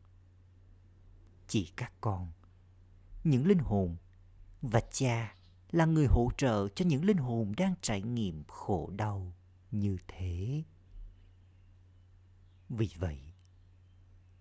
Chỉ 1.48 1.72
các 1.76 1.94
con, 2.02 2.32
những 3.24 3.48
linh 3.48 3.60
hồn 3.60 3.98
và 4.62 4.82
cha 4.92 5.36
là 5.72 5.86
người 5.86 6.08
hỗ 6.08 6.30
trợ 6.38 6.68
cho 6.76 6.86
những 6.86 7.06
linh 7.06 7.18
hồn 7.18 7.54
đang 7.58 7.74
trải 7.82 8.02
nghiệm 8.02 8.44
khổ 8.48 8.90
đau 8.96 9.34
như 9.72 9.98
thế. 10.08 10.64
Vì 12.70 12.90
vậy, 12.98 13.20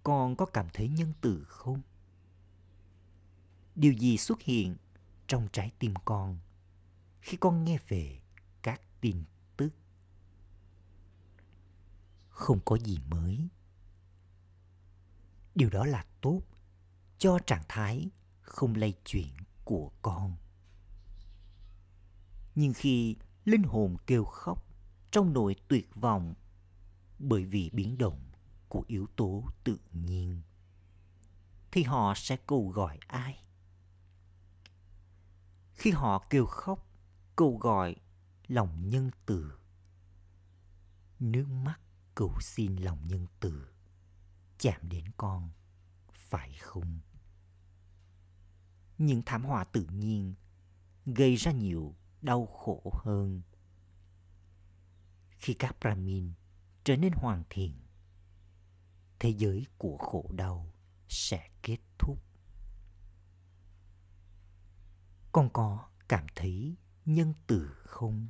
con 0.03 0.37
có 0.37 0.47
cảm 0.47 0.67
thấy 0.73 0.89
nhân 0.89 1.13
từ 1.21 1.45
không? 1.49 1.81
Điều 3.75 3.93
gì 3.93 4.19
xuất 4.19 4.43
hiện 4.43 4.77
trong 5.27 5.49
trái 5.53 5.73
tim 5.79 5.95
con 6.05 6.39
khi 7.21 7.37
con 7.37 7.65
nghe 7.65 7.79
về 7.89 8.21
các 8.63 8.81
tin 9.01 9.25
không 12.35 12.61
có 12.65 12.79
gì 12.79 12.99
mới. 13.09 13.49
Điều 15.55 15.71
đó 15.71 15.85
là 15.85 16.07
tốt 16.21 16.43
cho 17.19 17.39
trạng 17.47 17.63
thái 17.69 18.11
không 18.43 18.75
lây 18.75 18.95
chuyển 19.05 19.33
của 19.65 19.93
con. 20.03 20.37
Nhưng 22.55 22.73
khi 22.75 23.17
linh 23.45 23.63
hồn 23.63 23.97
kêu 24.07 24.25
khóc 24.25 24.65
trong 25.11 25.33
nỗi 25.33 25.57
tuyệt 25.69 25.95
vọng 25.95 26.35
bởi 27.19 27.45
vì 27.45 27.71
biến 27.73 27.99
động 27.99 28.31
của 28.69 28.85
yếu 28.87 29.07
tố 29.17 29.45
tự 29.65 29.79
nhiên, 29.93 30.43
thì 31.73 31.83
họ 31.83 32.15
sẽ 32.17 32.37
cầu 32.47 32.69
gọi 32.69 32.99
ai? 33.07 33.45
Khi 35.73 35.91
họ 35.91 36.27
kêu 36.31 36.47
khóc, 36.47 36.87
cầu 37.37 37.59
gọi 37.59 37.97
lòng 38.47 38.89
nhân 38.89 39.11
từ, 39.27 39.59
nước 41.21 41.47
mắt 41.49 41.84
cầu 42.15 42.35
xin 42.41 42.77
lòng 42.77 43.09
nhân 43.09 43.27
từ. 43.41 43.69
Chạm 44.59 44.89
đến 44.89 45.05
con, 45.17 45.51
phải 46.13 46.55
không? 46.61 47.01
Những 48.99 49.23
thảm 49.27 49.45
họa 49.45 49.65
tự 49.65 49.87
nhiên 49.93 50.35
gây 51.07 51.37
ra 51.37 51.53
nhiều 51.53 51.95
đau 52.23 52.47
khổ 52.47 52.93
hơn. 53.05 53.43
Khi 55.31 55.55
các 55.55 55.77
brahmin 55.81 56.33
trở 56.85 56.97
nên 56.97 57.13
hoàn 57.13 57.43
thiện, 57.51 57.81
thế 59.19 59.31
giới 59.31 59.67
của 59.79 59.97
khổ 59.99 60.31
đau 60.33 60.73
sẽ 61.09 61.51
kết 61.63 61.79
thúc. 61.99 62.19
Con 65.33 65.51
có 65.53 65.89
cảm 66.09 66.27
thấy 66.35 66.77
nhân 67.05 67.35
từ 67.47 67.71
không? 67.85 68.29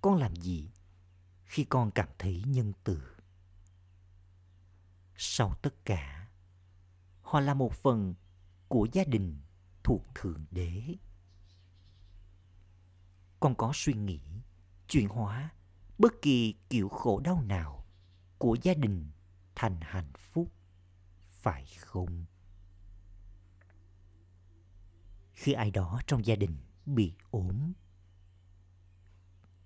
Con 0.00 0.14
làm 0.14 0.36
gì 0.36 0.70
khi 1.46 1.64
con 1.64 1.90
cảm 1.90 2.08
thấy 2.18 2.42
nhân 2.46 2.72
từ. 2.84 3.02
Sau 5.16 5.54
tất 5.62 5.84
cả 5.84 6.28
họ 7.22 7.40
là 7.40 7.54
một 7.54 7.72
phần 7.72 8.14
của 8.68 8.88
gia 8.92 9.04
đình 9.04 9.40
thuộc 9.82 10.02
thượng 10.14 10.44
đế. 10.50 10.94
Con 13.40 13.54
có 13.54 13.72
suy 13.74 13.92
nghĩ, 13.92 14.20
chuyển 14.88 15.08
hóa 15.08 15.50
bất 15.98 16.12
kỳ 16.22 16.54
kiểu 16.70 16.88
khổ 16.88 17.20
đau 17.20 17.42
nào 17.42 17.86
của 18.38 18.56
gia 18.62 18.74
đình 18.74 19.10
thành 19.54 19.78
hạnh 19.80 20.12
phúc, 20.16 20.52
phải 21.22 21.66
không? 21.78 22.24
Khi 25.34 25.52
ai 25.52 25.70
đó 25.70 26.00
trong 26.06 26.26
gia 26.26 26.36
đình 26.36 26.56
bị 26.86 27.14
ốm, 27.30 27.72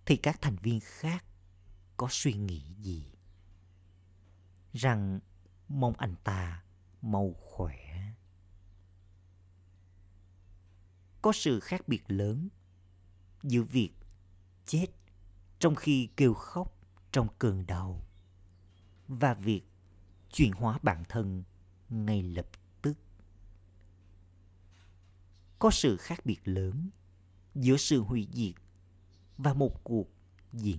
thì 0.06 0.16
các 0.16 0.38
thành 0.40 0.56
viên 0.56 0.80
khác 0.80 1.24
có 2.00 2.08
suy 2.10 2.32
nghĩ 2.32 2.62
gì? 2.78 3.12
Rằng 4.72 5.20
mong 5.68 5.94
anh 5.98 6.14
ta 6.24 6.64
mau 7.02 7.34
khỏe. 7.40 8.12
Có 11.22 11.32
sự 11.32 11.60
khác 11.60 11.88
biệt 11.88 12.02
lớn 12.08 12.48
giữa 13.42 13.62
việc 13.62 13.90
chết 14.66 14.86
trong 15.58 15.74
khi 15.74 16.08
kêu 16.16 16.34
khóc 16.34 16.76
trong 17.12 17.28
cơn 17.38 17.66
đau 17.66 18.04
và 19.08 19.34
việc 19.34 19.62
chuyển 20.32 20.52
hóa 20.52 20.78
bản 20.82 21.04
thân 21.08 21.42
ngay 21.88 22.22
lập 22.22 22.46
tức. 22.82 22.94
Có 25.58 25.70
sự 25.70 25.96
khác 25.96 26.26
biệt 26.26 26.40
lớn 26.44 26.90
giữa 27.54 27.76
sự 27.76 28.00
hủy 28.00 28.28
diệt 28.32 28.54
và 29.38 29.54
một 29.54 29.84
cuộc 29.84 30.08
diễn 30.52 30.78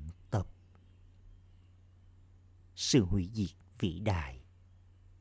sự 2.76 3.06
hủy 3.06 3.30
diệt 3.34 3.56
vĩ 3.80 4.00
đại. 4.00 4.42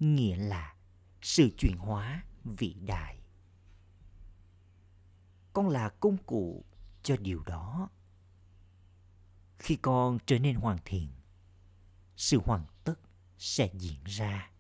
Nghĩa 0.00 0.36
là 0.36 0.74
sự 1.22 1.50
chuyển 1.58 1.76
hóa 1.76 2.24
vĩ 2.44 2.74
đại. 2.74 3.20
Con 5.52 5.68
là 5.68 5.88
công 5.88 6.16
cụ 6.16 6.64
cho 7.02 7.16
điều 7.16 7.42
đó. 7.42 7.88
Khi 9.58 9.76
con 9.76 10.18
trở 10.26 10.38
nên 10.38 10.54
hoàn 10.56 10.78
thiện, 10.84 11.08
sự 12.16 12.40
hoàn 12.44 12.66
tất 12.84 12.94
sẽ 13.38 13.70
diễn 13.78 14.04
ra. 14.04 14.50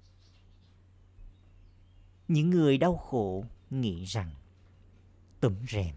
Những 2.28 2.50
người 2.50 2.78
đau 2.78 2.96
khổ 2.96 3.44
nghĩ 3.70 4.04
rằng, 4.04 4.34
tấm 5.40 5.56
rèm 5.68 5.94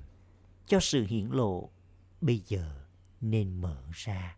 cho 0.68 0.80
sự 0.80 1.06
hiển 1.06 1.30
lộ 1.30 1.70
bây 2.22 2.44
giờ 2.48 2.86
nên 3.22 3.62
mở 3.62 3.84
ra. 3.94 4.38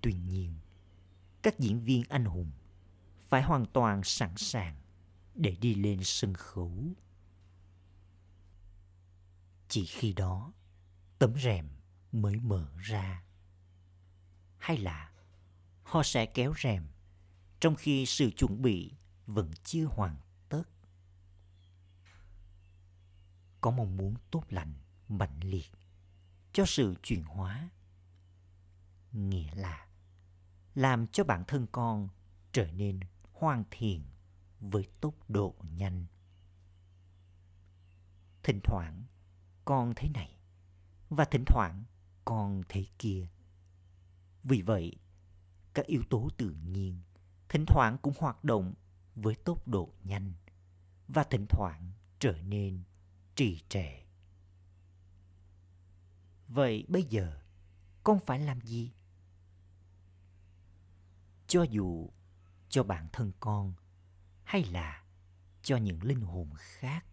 Tuy 0.00 0.12
nhiên 0.12 0.54
các 1.44 1.58
diễn 1.58 1.80
viên 1.80 2.02
anh 2.08 2.24
hùng 2.24 2.50
phải 3.28 3.42
hoàn 3.42 3.66
toàn 3.66 4.04
sẵn 4.04 4.36
sàng 4.36 4.76
để 5.34 5.56
đi 5.60 5.74
lên 5.74 6.00
sân 6.02 6.34
khấu. 6.34 6.72
Chỉ 9.68 9.84
khi 9.84 10.12
đó, 10.12 10.52
tấm 11.18 11.34
rèm 11.42 11.68
mới 12.12 12.36
mở 12.36 12.68
ra. 12.78 13.22
Hay 14.58 14.76
là 14.78 15.12
họ 15.82 16.02
sẽ 16.02 16.26
kéo 16.26 16.54
rèm 16.62 16.86
trong 17.60 17.74
khi 17.74 18.06
sự 18.06 18.30
chuẩn 18.30 18.62
bị 18.62 18.92
vẫn 19.26 19.50
chưa 19.64 19.84
hoàn 19.84 20.16
tất. 20.48 20.64
Có 23.60 23.70
mong 23.70 23.96
muốn 23.96 24.14
tốt 24.30 24.44
lành, 24.48 24.74
mạnh 25.08 25.40
liệt 25.40 25.70
cho 26.52 26.64
sự 26.66 26.94
chuyển 27.02 27.22
hóa, 27.22 27.70
nghĩa 29.12 29.54
là 29.54 29.86
làm 30.74 31.06
cho 31.06 31.24
bản 31.24 31.44
thân 31.48 31.66
con 31.72 32.08
trở 32.52 32.70
nên 32.72 33.00
hoàn 33.32 33.64
thiện 33.70 34.04
với 34.60 34.88
tốc 35.00 35.14
độ 35.30 35.54
nhanh. 35.78 36.06
Thỉnh 38.42 38.60
thoảng 38.64 39.04
con 39.64 39.92
thế 39.96 40.08
này 40.08 40.38
và 41.08 41.24
thỉnh 41.24 41.44
thoảng 41.46 41.84
con 42.24 42.62
thế 42.68 42.84
kia. 42.98 43.28
Vì 44.42 44.62
vậy, 44.62 44.96
các 45.74 45.86
yếu 45.86 46.02
tố 46.10 46.28
tự 46.36 46.50
nhiên 46.50 47.02
thỉnh 47.48 47.64
thoảng 47.66 47.98
cũng 48.02 48.14
hoạt 48.18 48.44
động 48.44 48.74
với 49.14 49.34
tốc 49.34 49.68
độ 49.68 49.92
nhanh 50.04 50.32
và 51.08 51.24
thỉnh 51.24 51.46
thoảng 51.48 51.92
trở 52.18 52.32
nên 52.42 52.82
trì 53.36 53.60
trệ. 53.68 54.04
Vậy 56.48 56.84
bây 56.88 57.02
giờ 57.02 57.40
con 58.04 58.18
phải 58.26 58.38
làm 58.38 58.60
gì? 58.60 58.92
Cho 61.54 61.62
dù 61.62 62.10
cho 62.68 62.82
bản 62.82 63.08
thân 63.12 63.32
con 63.40 63.74
hay 64.44 64.64
là 64.64 65.04
cho 65.62 65.76
những 65.76 66.02
linh 66.02 66.20
hồn 66.20 66.50
khác. 66.56 67.06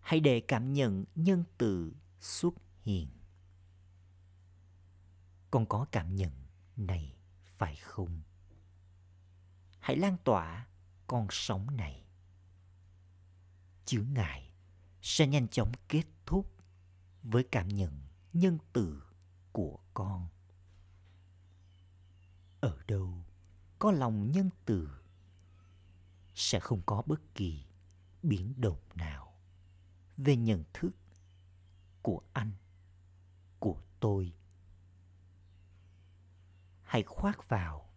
Hãy 0.00 0.20
để 0.20 0.40
cảm 0.48 0.72
nhận 0.72 1.04
nhân 1.14 1.44
từ 1.58 1.92
xuất 2.20 2.54
hiện. 2.82 3.08
Con 5.50 5.66
có 5.66 5.86
cảm 5.92 6.16
nhận 6.16 6.32
này 6.76 7.16
phải 7.44 7.76
không? 7.76 8.22
Hãy 9.78 9.96
lan 9.96 10.16
tỏa 10.24 10.66
con 11.06 11.26
sống 11.30 11.76
này. 11.76 12.04
Chướng 13.84 14.12
ngại 14.14 14.52
sẽ 15.00 15.26
nhanh 15.26 15.48
chóng 15.48 15.72
kết 15.88 16.04
thúc 16.26 16.56
với 17.22 17.44
cảm 17.52 17.68
nhận 17.68 18.00
nhân 18.32 18.58
từ 18.72 19.02
của 19.52 19.78
con 19.94 20.28
ở 22.62 22.78
đâu, 22.86 23.24
có 23.78 23.92
lòng 23.92 24.30
nhân 24.30 24.50
từ, 24.64 24.88
sẽ 26.34 26.60
không 26.60 26.82
có 26.86 27.02
bất 27.06 27.20
kỳ 27.34 27.66
biến 28.22 28.54
động 28.56 28.80
nào 28.94 29.34
về 30.16 30.36
nhận 30.36 30.64
thức 30.72 30.90
của 32.02 32.20
anh, 32.32 32.52
của 33.58 33.82
tôi. 34.00 34.32
Hãy 36.82 37.02
khoác 37.02 37.48
vào 37.48 37.90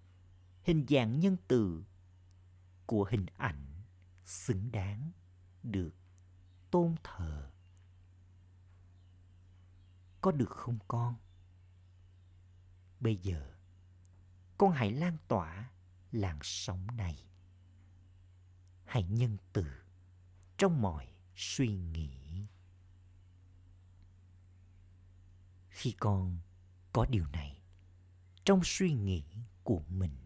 hình 0.63 0.85
dạng 0.89 1.19
nhân 1.19 1.37
từ 1.47 1.83
của 2.85 3.07
hình 3.11 3.25
ảnh 3.37 3.81
xứng 4.25 4.71
đáng 4.71 5.11
được 5.63 5.93
tôn 6.71 6.95
thờ. 7.03 7.51
Có 10.21 10.31
được 10.31 10.49
không 10.49 10.79
con? 10.87 11.15
Bây 12.99 13.15
giờ 13.15 13.54
con 14.57 14.71
hãy 14.71 14.91
lan 14.91 15.17
tỏa 15.27 15.69
làn 16.11 16.39
sóng 16.41 16.87
này. 16.97 17.25
Hãy 18.85 19.03
nhân 19.03 19.37
từ 19.53 19.65
trong 20.57 20.81
mọi 20.81 21.07
suy 21.35 21.67
nghĩ. 21.67 22.47
Khi 25.69 25.91
con 25.99 26.37
có 26.93 27.05
điều 27.09 27.25
này 27.25 27.61
trong 28.43 28.61
suy 28.63 28.93
nghĩ 28.93 29.23
của 29.63 29.81
mình, 29.89 30.17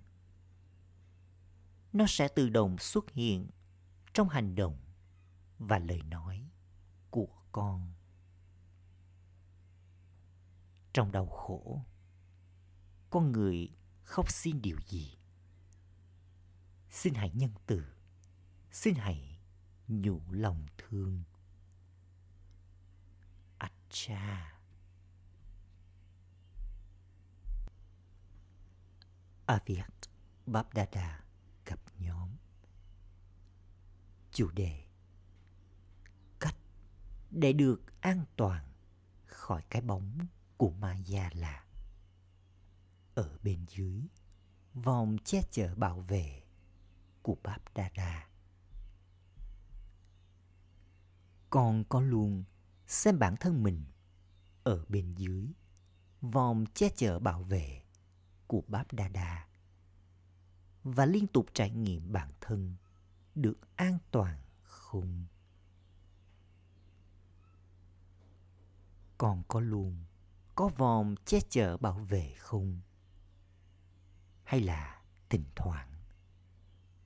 nó 1.94 2.06
sẽ 2.08 2.28
tự 2.28 2.50
động 2.50 2.78
xuất 2.78 3.12
hiện 3.12 3.50
trong 4.14 4.30
hành 4.30 4.56
động 4.56 4.78
và 5.60 5.80
lời 5.80 6.02
nói 6.02 6.50
của 7.10 7.28
con. 7.52 7.94
Trong 10.94 11.12
đau 11.12 11.26
khổ, 11.26 11.82
con 13.10 13.32
người 13.32 13.70
khóc 14.10 14.32
xin 14.32 14.62
điều 14.62 14.78
gì? 14.88 15.18
Xin 16.90 17.14
hãy 17.14 17.32
nhân 17.34 17.52
từ. 17.66 17.84
Xin 18.72 18.96
hãy 18.96 19.40
nhủ 19.88 20.22
lòng 20.32 20.66
thương. 20.78 21.24
Ắt 23.58 23.72
cha 23.90 24.54
Aviat 29.46 29.94
Babdada 30.46 31.24
gặp 31.66 31.80
nhóm. 32.00 32.30
Chủ 34.32 34.52
đề. 34.52 34.86
Cách 36.40 36.56
để 37.32 37.54
được 37.54 38.02
an 38.02 38.26
toàn 38.36 38.66
khỏi 39.26 39.64
cái 39.70 39.82
bóng 39.82 40.28
của 40.58 40.72
Maya 40.72 41.30
là 41.34 41.66
ở 43.20 43.38
bên 43.44 43.66
dưới, 43.68 44.02
vòng 44.74 45.18
che 45.26 45.42
chở 45.52 45.76
bảo 45.76 46.02
vệ 46.02 46.44
của 47.22 47.38
Báp 47.44 47.62
Đa 47.76 47.90
Đa. 47.96 48.28
Con 51.50 51.84
có 51.90 52.02
luôn 52.02 52.44
xem 52.88 53.20
bản 53.20 53.36
thân 53.40 53.64
mình 53.64 53.84
ở 54.64 54.86
bên 54.90 55.16
dưới, 55.16 55.48
vòng 56.22 56.66
che 56.74 56.90
chở 56.96 57.20
bảo 57.20 57.44
vệ 57.44 57.82
của 58.48 58.64
Báp 58.68 58.94
Đa 58.94 59.08
Đa 59.08 59.48
và 60.84 61.06
liên 61.06 61.28
tục 61.28 61.46
trải 61.54 61.72
nghiệm 61.72 62.12
bản 62.12 62.32
thân 62.42 62.76
được 63.36 63.58
an 63.76 63.98
toàn 64.12 64.42
không? 64.64 65.26
còn 69.18 69.44
có 69.48 69.60
luôn 69.60 70.04
có 70.56 70.68
vòng 70.68 71.16
che 71.26 71.40
chở 71.50 71.78
bảo 71.78 72.00
vệ 72.00 72.34
không? 72.38 72.82
Hay 74.50 74.62
là 74.62 75.02
thỉnh 75.30 75.44
thoảng 75.56 75.90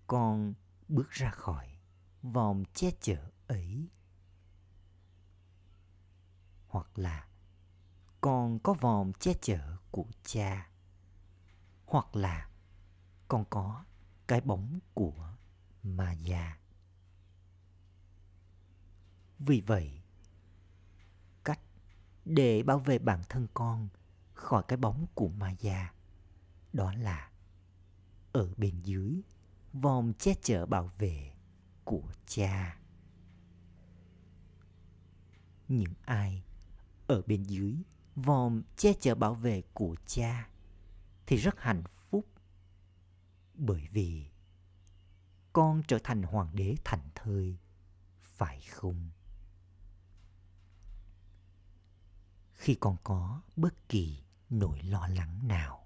con 0.07 0.53
bước 0.87 1.09
ra 1.11 1.31
khỏi 1.31 1.77
vòng 2.21 2.63
che 2.73 2.91
chở 3.01 3.31
ấy? 3.47 3.89
Hoặc 6.67 6.87
là 6.95 7.27
con 8.21 8.59
có 8.59 8.73
vòng 8.73 9.11
che 9.19 9.33
chở 9.41 9.77
của 9.91 10.05
cha? 10.23 10.69
Hoặc 11.85 12.15
là 12.15 12.49
con 13.27 13.45
có 13.49 13.85
cái 14.27 14.41
bóng 14.41 14.79
của 14.93 15.33
Maya. 15.83 16.57
Vì 19.39 19.61
vậy, 19.61 20.01
cách 21.43 21.59
để 22.25 22.63
bảo 22.63 22.79
vệ 22.79 22.99
bản 22.99 23.21
thân 23.29 23.47
con 23.53 23.89
khỏi 24.33 24.63
cái 24.67 24.77
bóng 24.77 25.05
của 25.13 25.27
Maya. 25.27 25.93
Đó 26.73 26.93
là 26.93 27.32
ở 28.33 28.53
bên 28.57 28.79
dưới 28.79 29.21
vòng 29.73 30.13
che 30.19 30.33
chở 30.41 30.65
bảo 30.65 30.91
vệ 30.97 31.33
của 31.83 32.11
cha. 32.25 32.77
những 35.67 35.93
ai 36.05 36.43
ở 37.07 37.21
bên 37.27 37.43
dưới 37.43 37.75
vòm 38.15 38.61
che 38.77 38.93
chở 38.93 39.15
bảo 39.15 39.33
vệ 39.33 39.61
của 39.73 39.95
cha 40.05 40.49
thì 41.27 41.37
rất 41.37 41.59
hạnh 41.59 41.83
phúc, 41.87 42.25
bởi 43.53 43.87
vì 43.91 44.25
con 45.53 45.83
trở 45.87 45.99
thành 46.03 46.23
hoàng 46.23 46.49
đế 46.53 46.75
thành 46.83 47.09
thơi, 47.15 47.57
phải 48.21 48.61
không 48.61 49.09
khi 52.53 52.75
con 52.75 52.97
có 53.03 53.41
bất 53.55 53.89
kỳ 53.89 54.23
nỗi 54.49 54.79
lo 54.81 55.07
lắng 55.07 55.47
nào 55.47 55.82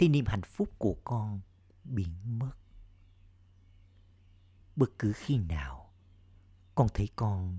thì 0.00 0.08
niềm 0.08 0.26
hạnh 0.26 0.42
phúc 0.42 0.68
của 0.78 0.96
con 1.04 1.40
biến 1.84 2.38
mất. 2.38 2.52
Bất 4.76 4.90
cứ 4.98 5.12
khi 5.12 5.38
nào 5.38 5.92
con 6.74 6.88
thấy 6.94 7.08
con 7.16 7.58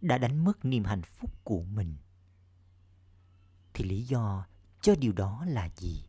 đã 0.00 0.18
đánh 0.18 0.44
mất 0.44 0.64
niềm 0.64 0.84
hạnh 0.84 1.02
phúc 1.02 1.30
của 1.44 1.62
mình, 1.64 1.96
thì 3.74 3.84
lý 3.84 4.02
do 4.02 4.46
cho 4.80 4.94
điều 4.94 5.12
đó 5.12 5.44
là 5.44 5.68
gì? 5.76 6.04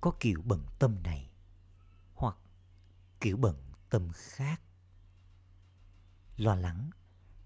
Có 0.00 0.12
kiểu 0.20 0.42
bận 0.44 0.66
tâm 0.78 1.02
này 1.02 1.30
hoặc 2.14 2.36
kiểu 3.20 3.36
bận 3.36 3.56
tâm 3.90 4.08
khác. 4.14 4.60
Lo 6.36 6.54
lắng 6.54 6.90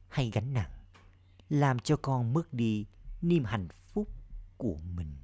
hay 0.09 0.31
gánh 0.31 0.53
nặng 0.53 0.85
làm 1.49 1.79
cho 1.79 1.97
con 1.97 2.33
mất 2.33 2.53
đi 2.53 2.87
niềm 3.23 3.45
hạnh 3.45 3.69
phúc 3.69 4.14
của 4.65 4.79
mình 4.95 5.17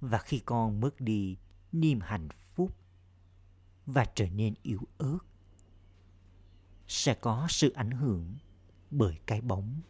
và 0.00 0.18
khi 0.18 0.38
con 0.38 0.80
mất 0.80 1.00
đi 1.00 1.36
niềm 1.72 2.00
hạnh 2.00 2.28
phúc 2.54 2.76
và 3.86 4.04
trở 4.14 4.28
nên 4.28 4.54
yếu 4.62 4.80
ớt 4.98 5.18
sẽ 6.86 7.14
có 7.14 7.46
sự 7.50 7.72
ảnh 7.72 7.90
hưởng 7.90 8.36
bởi 8.90 9.18
cái 9.26 9.40
bóng 9.40 9.80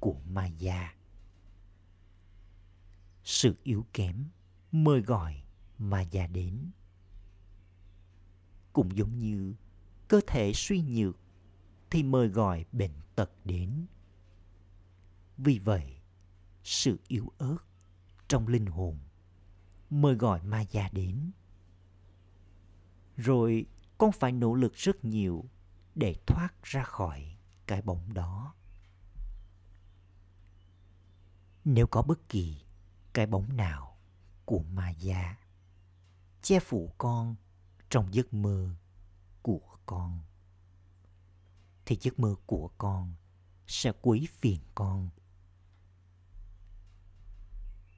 của 0.00 0.16
ma 0.24 0.46
già 0.46 0.94
Sự 3.24 3.56
yếu 3.62 3.86
kém 3.92 4.24
mời 4.72 5.00
gọi 5.00 5.42
ma 5.78 6.00
già 6.00 6.26
đến. 6.26 6.70
Cũng 8.72 8.96
giống 8.96 9.18
như 9.18 9.54
cơ 10.08 10.20
thể 10.26 10.52
suy 10.54 10.82
nhược 10.82 11.16
thì 11.90 12.02
mời 12.02 12.28
gọi 12.28 12.64
bệnh 12.72 12.94
tật 13.14 13.30
đến. 13.44 13.86
Vì 15.38 15.58
vậy, 15.58 16.03
sự 16.64 17.00
yếu 17.08 17.32
ớt 17.38 17.58
trong 18.28 18.48
linh 18.48 18.66
hồn 18.66 18.98
mời 19.90 20.14
gọi 20.14 20.42
ma 20.42 20.60
già 20.60 20.88
đến. 20.92 21.30
Rồi 23.16 23.66
con 23.98 24.12
phải 24.12 24.32
nỗ 24.32 24.54
lực 24.54 24.74
rất 24.74 25.04
nhiều 25.04 25.44
để 25.94 26.14
thoát 26.26 26.62
ra 26.62 26.82
khỏi 26.82 27.36
cái 27.66 27.82
bóng 27.82 28.14
đó. 28.14 28.54
Nếu 31.64 31.86
có 31.86 32.02
bất 32.02 32.28
kỳ 32.28 32.62
cái 33.12 33.26
bóng 33.26 33.56
nào 33.56 33.98
của 34.44 34.62
ma 34.62 34.90
già 34.90 35.36
che 36.42 36.60
phủ 36.60 36.94
con 36.98 37.36
trong 37.90 38.14
giấc 38.14 38.34
mơ 38.34 38.74
của 39.42 39.76
con, 39.86 40.20
thì 41.86 41.98
giấc 42.00 42.18
mơ 42.18 42.34
của 42.46 42.70
con 42.78 43.14
sẽ 43.66 43.92
quấy 44.02 44.28
phiền 44.32 44.60
con 44.74 45.10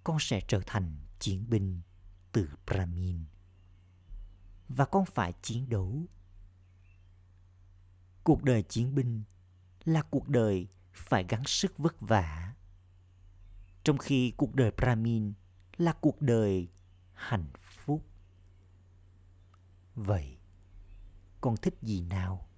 con 0.07 0.18
sẽ 0.20 0.40
trở 0.48 0.61
thành 0.66 0.96
chiến 1.18 1.50
binh 1.50 1.80
từ 2.32 2.48
Brahmin 2.66 3.24
và 4.68 4.84
con 4.84 5.04
phải 5.04 5.32
chiến 5.42 5.68
đấu 5.68 6.02
cuộc 8.24 8.42
đời 8.42 8.62
chiến 8.62 8.94
binh 8.94 9.22
là 9.84 10.02
cuộc 10.02 10.28
đời 10.28 10.68
phải 10.92 11.24
gắng 11.28 11.42
sức 11.46 11.78
vất 11.78 12.00
vả 12.00 12.54
trong 13.84 13.98
khi 13.98 14.32
cuộc 14.36 14.54
đời 14.54 14.70
Brahmin 14.76 15.32
là 15.76 15.92
cuộc 15.92 16.22
đời 16.22 16.68
hạnh 17.12 17.48
phúc. 17.54 18.07
Vậy, 19.94 20.38
con 21.40 21.57
thích 21.57 21.74
gì 21.82 22.00
nào? 22.00 22.48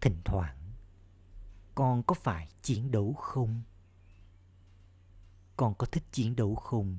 Thỉnh 0.00 0.16
thoảng, 0.24 0.72
con 1.74 2.02
có 2.02 2.14
phải 2.14 2.48
chiến 2.62 2.90
đấu 2.90 3.12
không? 3.12 3.62
Con 5.56 5.74
có 5.74 5.86
thích 5.86 6.04
chiến 6.12 6.36
đấu 6.36 6.54
không? 6.54 6.98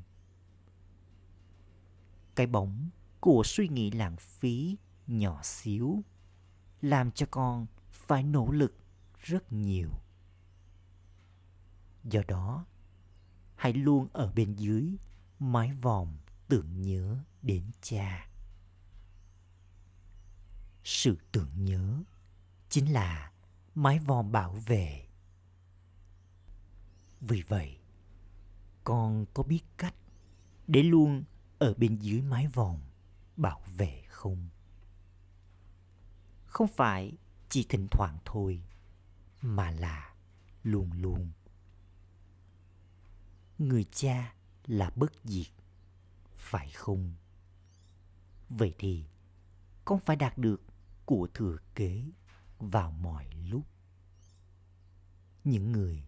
Cái 2.36 2.47
bóng 2.47 2.89
của 3.20 3.41
suy 3.45 3.68
nghĩ 3.68 3.91
lãng 3.91 4.18
phí 4.18 4.78
nhỏ 5.08 5.41
xíu 5.43 6.03
làm 6.82 7.12
cho 7.12 7.26
con 7.32 7.68
phải 7.91 8.24
nỗ 8.24 8.51
lực 8.51 8.76
rất 9.20 9.51
nhiều. 9.53 9.89
Do 12.03 12.22
đó, 12.28 12.66
hãy 13.56 13.74
luôn 13.74 14.08
ở 14.14 14.32
bên 14.36 14.56
dưới 14.56 14.95
mái 15.39 15.74
vòm 15.74 16.18
tưởng 16.47 16.82
nhớ 16.82 17.18
đến 17.41 17.64
cha. 17.82 18.30
Sự 20.84 21.18
tưởng 21.32 21.66
nhớ 21.66 22.03
chính 22.70 22.93
là 22.93 23.32
mái 23.76 23.99
vòm 23.99 24.32
bảo 24.32 24.53
vệ. 24.53 25.08
Vì 27.22 27.41
vậy 27.41 27.80
con 28.86 29.25
có 29.33 29.43
biết 29.43 29.61
cách 29.77 29.95
để 30.67 30.83
luôn 30.83 31.23
ở 31.59 31.73
bên 31.73 31.95
dưới 31.95 32.21
mái 32.21 32.47
vòm 32.47 32.79
bảo 33.38 33.61
vệ 33.77 34.03
không? 34.07 34.49
Không 36.45 36.67
phải 36.67 37.17
chỉ 37.49 37.65
thỉnh 37.69 37.88
thoảng 37.91 38.17
thôi, 38.25 38.61
mà 39.41 39.71
là 39.71 40.13
luôn 40.63 40.91
luôn. 40.91 41.31
Người 43.57 43.83
cha 43.83 44.33
là 44.65 44.91
bất 44.95 45.11
diệt, 45.23 45.47
phải 46.36 46.69
không? 46.69 47.13
Vậy 48.49 48.75
thì 48.77 49.05
con 49.86 49.99
phải 49.99 50.15
đạt 50.15 50.38
được 50.38 50.61
của 51.05 51.27
thừa 51.33 51.57
kế 51.75 52.03
vào 52.59 52.91
mọi 52.91 53.25
lúc. 53.49 53.65
Những 55.43 55.71
người 55.71 56.03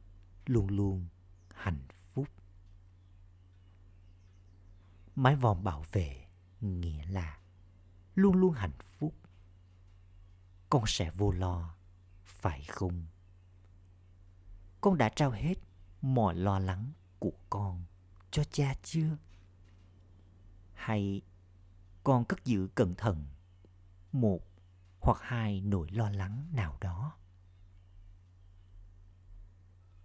luôn 0.46 0.68
luôn 0.68 1.08
hạnh 1.50 1.82
phúc 2.14 2.28
mái 5.18 5.36
vòm 5.36 5.64
bảo 5.64 5.84
vệ, 5.92 6.26
nghĩa 6.62 7.06
là 7.06 7.40
luôn 8.16 8.36
luôn 8.36 8.54
hạnh 8.54 8.78
phúc. 8.80 9.16
Con 10.70 10.84
sẽ 10.88 11.12
vô 11.12 11.32
lo, 11.32 11.76
phải 12.24 12.64
không? 12.64 13.06
Con 14.82 14.98
đã 14.98 15.10
trao 15.10 15.32
hết 15.32 15.54
mọi 16.02 16.36
lo 16.36 16.60
lắng 16.60 16.92
của 17.20 17.34
con 17.50 17.86
cho 18.32 18.44
cha 18.44 18.74
chưa? 18.84 19.18
Hay 20.74 21.22
con 22.04 22.26
cất 22.26 22.46
giữ 22.46 22.70
cẩn 22.76 22.96
thận 22.96 23.26
một 24.12 24.42
hoặc 25.00 25.18
hai 25.22 25.62
nỗi 25.62 25.88
lo 25.92 26.10
lắng 26.10 26.50
nào 26.54 26.78
đó? 26.82 27.18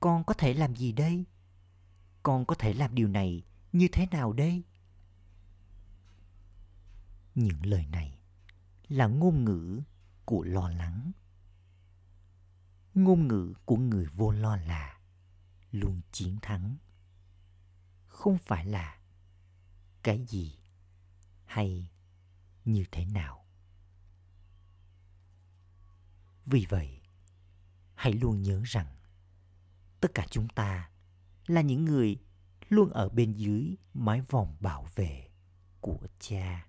Con 0.01 0.25
có 0.25 0.35
thể 0.35 0.55
làm 0.55 0.77
gì 0.77 0.93
đây? 0.93 1.25
Con 2.23 2.45
có 2.45 2.55
thể 2.55 2.75
làm 2.75 2.95
điều 2.95 3.09
này 3.09 3.43
như 3.73 3.89
thế 3.93 4.07
nào 4.11 4.33
đây? 4.33 4.63
Những 7.35 7.67
lời 7.67 7.87
này 7.87 8.19
là 8.89 9.07
ngôn 9.07 9.45
ngữ 9.45 9.83
của 10.25 10.45
lo 10.45 10.69
lắng. 10.69 11.13
Ngôn 12.95 13.29
ngữ 13.29 13.55
của 13.65 13.77
người 13.77 14.07
vô 14.07 14.31
lo 14.31 14.57
là 14.57 15.01
luôn 15.71 16.01
chiến 16.13 16.39
thắng. 16.43 16.77
Không 18.07 18.39
phải 18.39 18.67
là 18.67 18.99
cái 20.03 20.25
gì 20.29 20.59
hay 21.45 21.91
như 22.65 22.85
thế 22.93 23.05
nào. 23.05 23.47
Vì 26.47 26.67
vậy, 26.69 27.01
hãy 27.95 28.13
luôn 28.13 28.43
nhớ 28.43 28.63
rằng 28.65 28.97
tất 30.01 30.09
cả 30.15 30.27
chúng 30.31 30.49
ta 30.49 30.91
là 31.47 31.61
những 31.61 31.85
người 31.85 32.17
luôn 32.69 32.91
ở 32.91 33.09
bên 33.09 33.33
dưới 33.33 33.77
mái 33.95 34.21
vòng 34.21 34.57
bảo 34.61 34.87
vệ 34.95 35.29
của 35.81 36.07
cha 36.19 36.67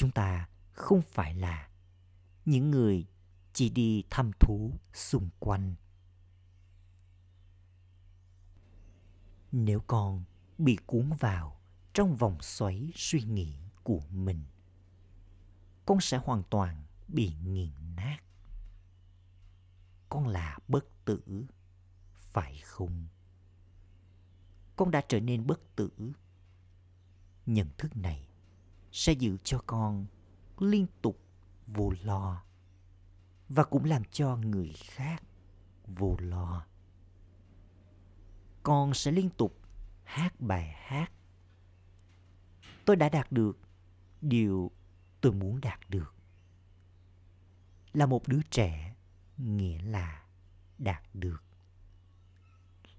chúng 0.00 0.10
ta 0.10 0.48
không 0.72 1.02
phải 1.02 1.34
là 1.34 1.68
những 2.44 2.70
người 2.70 3.06
chỉ 3.52 3.70
đi 3.70 4.04
thăm 4.10 4.30
thú 4.40 4.72
xung 4.92 5.28
quanh. 5.38 5.74
Nếu 9.52 9.80
con 9.86 10.24
bị 10.58 10.78
cuốn 10.86 11.12
vào 11.20 11.60
trong 11.94 12.16
vòng 12.16 12.38
xoáy 12.40 12.92
suy 12.94 13.22
nghĩ 13.22 13.56
của 13.82 14.00
mình, 14.10 14.44
con 15.86 16.00
sẽ 16.00 16.18
hoàn 16.24 16.42
toàn 16.50 16.84
bị 17.08 17.34
nghiền 17.44 17.72
nát. 17.96 18.18
Con 20.08 20.28
là 20.28 20.58
bất 20.68 21.04
tử, 21.04 21.46
phải 22.14 22.58
không? 22.64 23.08
Con 24.76 24.90
đã 24.90 25.02
trở 25.08 25.20
nên 25.20 25.46
bất 25.46 25.76
tử. 25.76 26.12
Nhận 27.46 27.68
thức 27.78 27.96
này 27.96 28.29
sẽ 28.92 29.12
giữ 29.12 29.36
cho 29.44 29.62
con 29.66 30.06
liên 30.58 30.86
tục 31.02 31.18
vô 31.66 31.92
lo 32.02 32.42
và 33.48 33.64
cũng 33.64 33.84
làm 33.84 34.04
cho 34.04 34.36
người 34.36 34.72
khác 34.72 35.22
vô 35.86 36.16
lo. 36.20 36.66
Con 38.62 38.94
sẽ 38.94 39.12
liên 39.12 39.30
tục 39.30 39.58
hát 40.04 40.40
bài 40.40 40.74
hát. 40.76 41.12
Tôi 42.84 42.96
đã 42.96 43.08
đạt 43.08 43.32
được 43.32 43.58
điều 44.20 44.70
tôi 45.20 45.32
muốn 45.32 45.60
đạt 45.60 45.80
được. 45.88 46.14
Là 47.92 48.06
một 48.06 48.28
đứa 48.28 48.40
trẻ 48.50 48.94
nghĩa 49.36 49.82
là 49.82 50.24
đạt 50.78 51.02
được. 51.14 51.44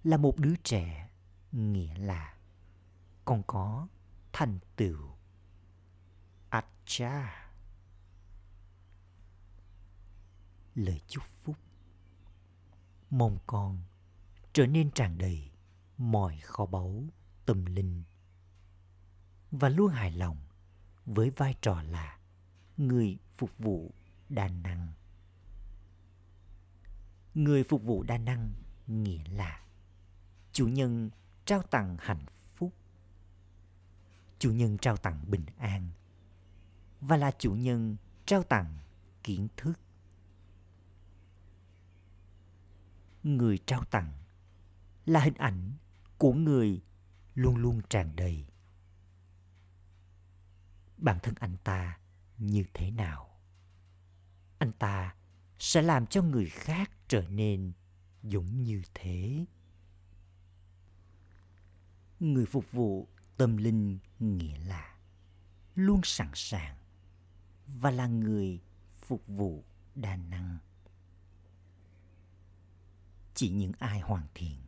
Là 0.04 0.18
một 0.18 0.40
đứa 0.40 0.56
trẻ 0.64 1.10
nghĩa 1.52 1.96
là 1.96 2.36
con 3.26 3.44
có 3.48 3.88
thành 4.34 4.60
tựu 4.76 5.12
Acha 6.52 7.50
lời 10.76 11.02
chúc 11.08 11.24
phúc. 11.44 11.56
Mong 13.10 13.38
con 13.48 13.78
trở 14.54 14.68
nên 14.68 14.92
tràn 14.92 15.18
đầy 15.18 15.52
mọi 15.98 16.40
kho 16.40 16.66
báu, 16.66 17.04
tâm 17.46 17.66
linh. 17.66 18.04
Và 19.52 19.70
luôn 19.70 19.92
hài 19.92 20.12
lòng 20.12 20.38
với 21.06 21.30
vai 21.30 21.56
trò 21.62 21.82
là 21.82 22.20
người 22.78 23.18
phục 23.38 23.58
vụ 23.58 23.92
đa 24.30 24.48
năng. 24.48 24.94
Người 27.34 27.64
phục 27.64 27.84
vụ 27.84 28.04
đa 28.04 28.18
năng 28.18 28.54
nghĩa 28.88 29.24
là 29.30 29.66
chủ 30.52 30.68
nhân 30.68 31.10
trao 31.46 31.62
tặng 31.62 31.98
hạnh 32.00 32.26
phúc. 32.56 32.74
Chủ 34.40 34.52
nhân 34.52 34.78
trao 34.78 34.98
tặng 34.98 35.24
bình 35.28 35.46
an 35.58 35.90
và 37.02 37.18
là 37.18 37.32
chủ 37.40 37.54
nhân 37.54 37.98
trao 38.26 38.44
tặng 38.44 38.78
kiến 39.24 39.48
thức. 39.58 39.74
Người 43.24 43.58
trao 43.66 43.84
tặng 43.84 44.12
là 45.06 45.20
hình 45.20 45.34
ảnh 45.34 45.72
của 46.18 46.34
người 46.34 46.82
luôn 47.36 47.56
luôn 47.56 47.82
tràn 47.90 48.16
đầy. 48.16 48.46
Bản 50.98 51.18
thân 51.24 51.34
anh 51.40 51.56
ta 51.64 52.00
như 52.38 52.64
thế 52.74 52.92
nào? 52.92 53.40
Anh 54.58 54.72
ta 54.72 55.16
sẽ 55.60 55.82
làm 55.82 56.06
cho 56.06 56.22
người 56.22 56.50
khác 56.50 56.92
trở 57.08 57.28
nên 57.30 57.72
giống 58.24 58.64
như 58.64 58.82
thế. 58.94 59.46
Người 62.20 62.46
phục 62.46 62.72
vụ 62.72 63.08
tâm 63.38 63.58
linh 63.58 64.00
nghĩa 64.20 64.60
là 64.60 64.96
luôn 65.76 66.02
sẵn 66.04 66.32
sàng 66.34 66.81
và 67.80 67.92
là 67.92 68.08
người 68.08 68.62
phục 68.96 69.28
vụ 69.28 69.64
đa 69.96 70.16
năng 70.16 70.58
chỉ 73.34 73.50
những 73.50 73.72
ai 73.80 74.00
hoàn 74.00 74.28
thiện 74.34 74.62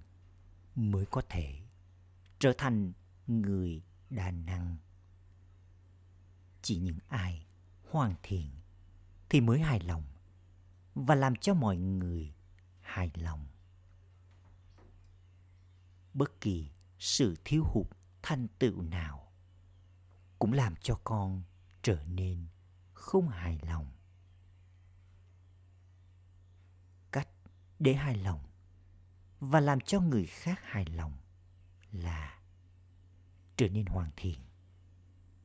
mới 0.75 1.05
có 1.05 1.21
thể 1.29 1.59
trở 2.39 2.53
thành 2.57 2.93
người 3.27 3.81
đa 4.09 4.31
năng 4.31 4.77
chỉ 6.61 6.77
những 6.77 6.97
ai 7.07 7.45
hoàn 7.89 8.15
thiện 8.23 8.49
thì 9.29 9.41
mới 9.41 9.59
hài 9.59 9.79
lòng 9.79 10.03
và 10.95 11.15
làm 11.15 11.35
cho 11.35 11.53
mọi 11.53 11.77
người 11.77 12.33
hài 12.81 13.11
lòng. 13.15 13.47
Bất 16.13 16.41
kỳ 16.41 16.71
sự 16.99 17.35
thiếu 17.45 17.63
hụt 17.63 17.87
thành 18.21 18.47
tựu 18.59 18.81
nào 18.81 19.31
cũng 20.39 20.53
làm 20.53 20.75
cho 20.75 20.99
con 21.03 21.43
trở 21.81 22.03
nên 22.03 22.47
không 23.03 23.29
hài 23.29 23.59
lòng. 23.67 23.91
Cách 27.11 27.27
để 27.79 27.93
hài 27.93 28.17
lòng 28.17 28.43
và 29.39 29.59
làm 29.59 29.79
cho 29.79 30.01
người 30.01 30.25
khác 30.25 30.59
hài 30.63 30.85
lòng 30.85 31.17
là 31.91 32.41
trở 33.57 33.69
nên 33.69 33.85
hoàn 33.85 34.11
thiện 34.15 34.39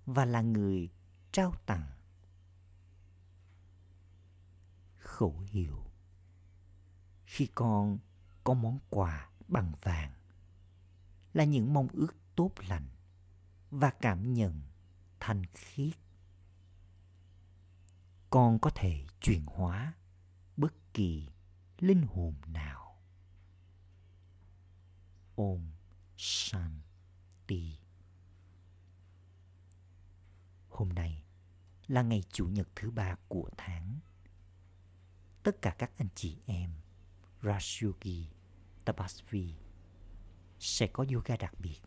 và 0.07 0.25
là 0.25 0.41
người 0.41 0.91
trao 1.33 1.55
tặng 1.67 1.91
khẩu 4.97 5.39
hiệu. 5.39 5.85
Khi 7.27 7.49
con 7.55 7.99
có 8.45 8.55
món 8.55 8.79
quà 8.91 9.31
bằng 9.49 9.73
vàng 9.83 10.13
là 11.33 11.45
những 11.45 11.75
mong 11.75 11.89
ước 11.93 12.17
tốt 12.37 12.53
lành 12.69 12.89
và 13.71 13.91
cảm 13.91 14.35
nhận 14.35 14.63
thanh 15.21 15.43
khiết 15.55 16.08
con 18.31 18.59
có 18.59 18.71
thể 18.75 19.05
chuyển 19.21 19.45
hóa 19.47 19.95
bất 20.57 20.75
kỳ 20.95 21.29
linh 21.79 22.03
hồn 22.03 22.35
nào. 22.47 23.01
Ôm 25.35 25.71
shanti. 26.17 27.79
Hôm 30.69 30.89
nay 30.89 31.25
là 31.87 32.03
ngày 32.03 32.23
chủ 32.33 32.47
nhật 32.47 32.69
thứ 32.77 32.91
ba 32.91 33.17
của 33.29 33.51
tháng. 33.57 33.99
Tất 35.43 35.63
cả 35.63 35.75
các 35.79 35.91
anh 35.99 36.09
chị 36.15 36.39
em 36.47 36.71
Rasyogi 37.43 38.29
Tapasvi 38.85 39.55
sẽ 40.59 40.87
có 40.87 41.05
yoga 41.13 41.37
đặc 41.37 41.55
biệt 41.61 41.81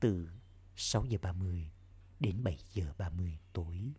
từ 0.00 0.30
6 0.76 1.04
giờ 1.04 1.18
30 1.22 1.70
đến 2.20 2.42
7 2.44 2.58
giờ 2.72 2.92
30 2.98 3.38
tối. 3.52 3.92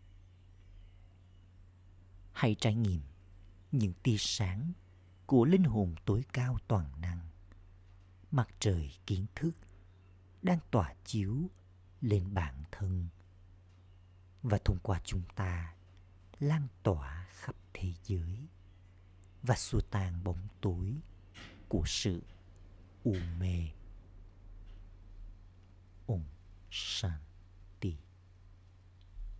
Hãy 2.41 2.55
trải 2.59 2.75
nghiệm 2.75 3.01
những 3.71 3.93
tia 4.03 4.15
sáng 4.19 4.71
của 5.25 5.45
linh 5.45 5.63
hồn 5.63 5.95
tối 6.05 6.23
cao 6.33 6.57
toàn 6.67 7.01
năng. 7.01 7.19
Mặt 8.31 8.47
trời 8.59 8.91
kiến 9.05 9.25
thức 9.35 9.51
đang 10.41 10.59
tỏa 10.71 10.93
chiếu 11.05 11.49
lên 12.01 12.33
bản 12.33 12.63
thân 12.71 13.07
và 14.43 14.57
thông 14.65 14.79
qua 14.83 15.01
chúng 15.05 15.21
ta 15.35 15.75
lan 16.39 16.67
tỏa 16.83 17.27
khắp 17.31 17.55
thế 17.73 17.93
giới 18.03 18.47
và 19.43 19.55
xua 19.55 19.81
tan 19.91 20.23
bóng 20.23 20.47
tối 20.61 20.95
của 21.67 21.83
sự 21.85 22.21
u 23.03 23.15
mê. 23.39 23.69
Om 26.07 26.23
sanh 26.71 27.21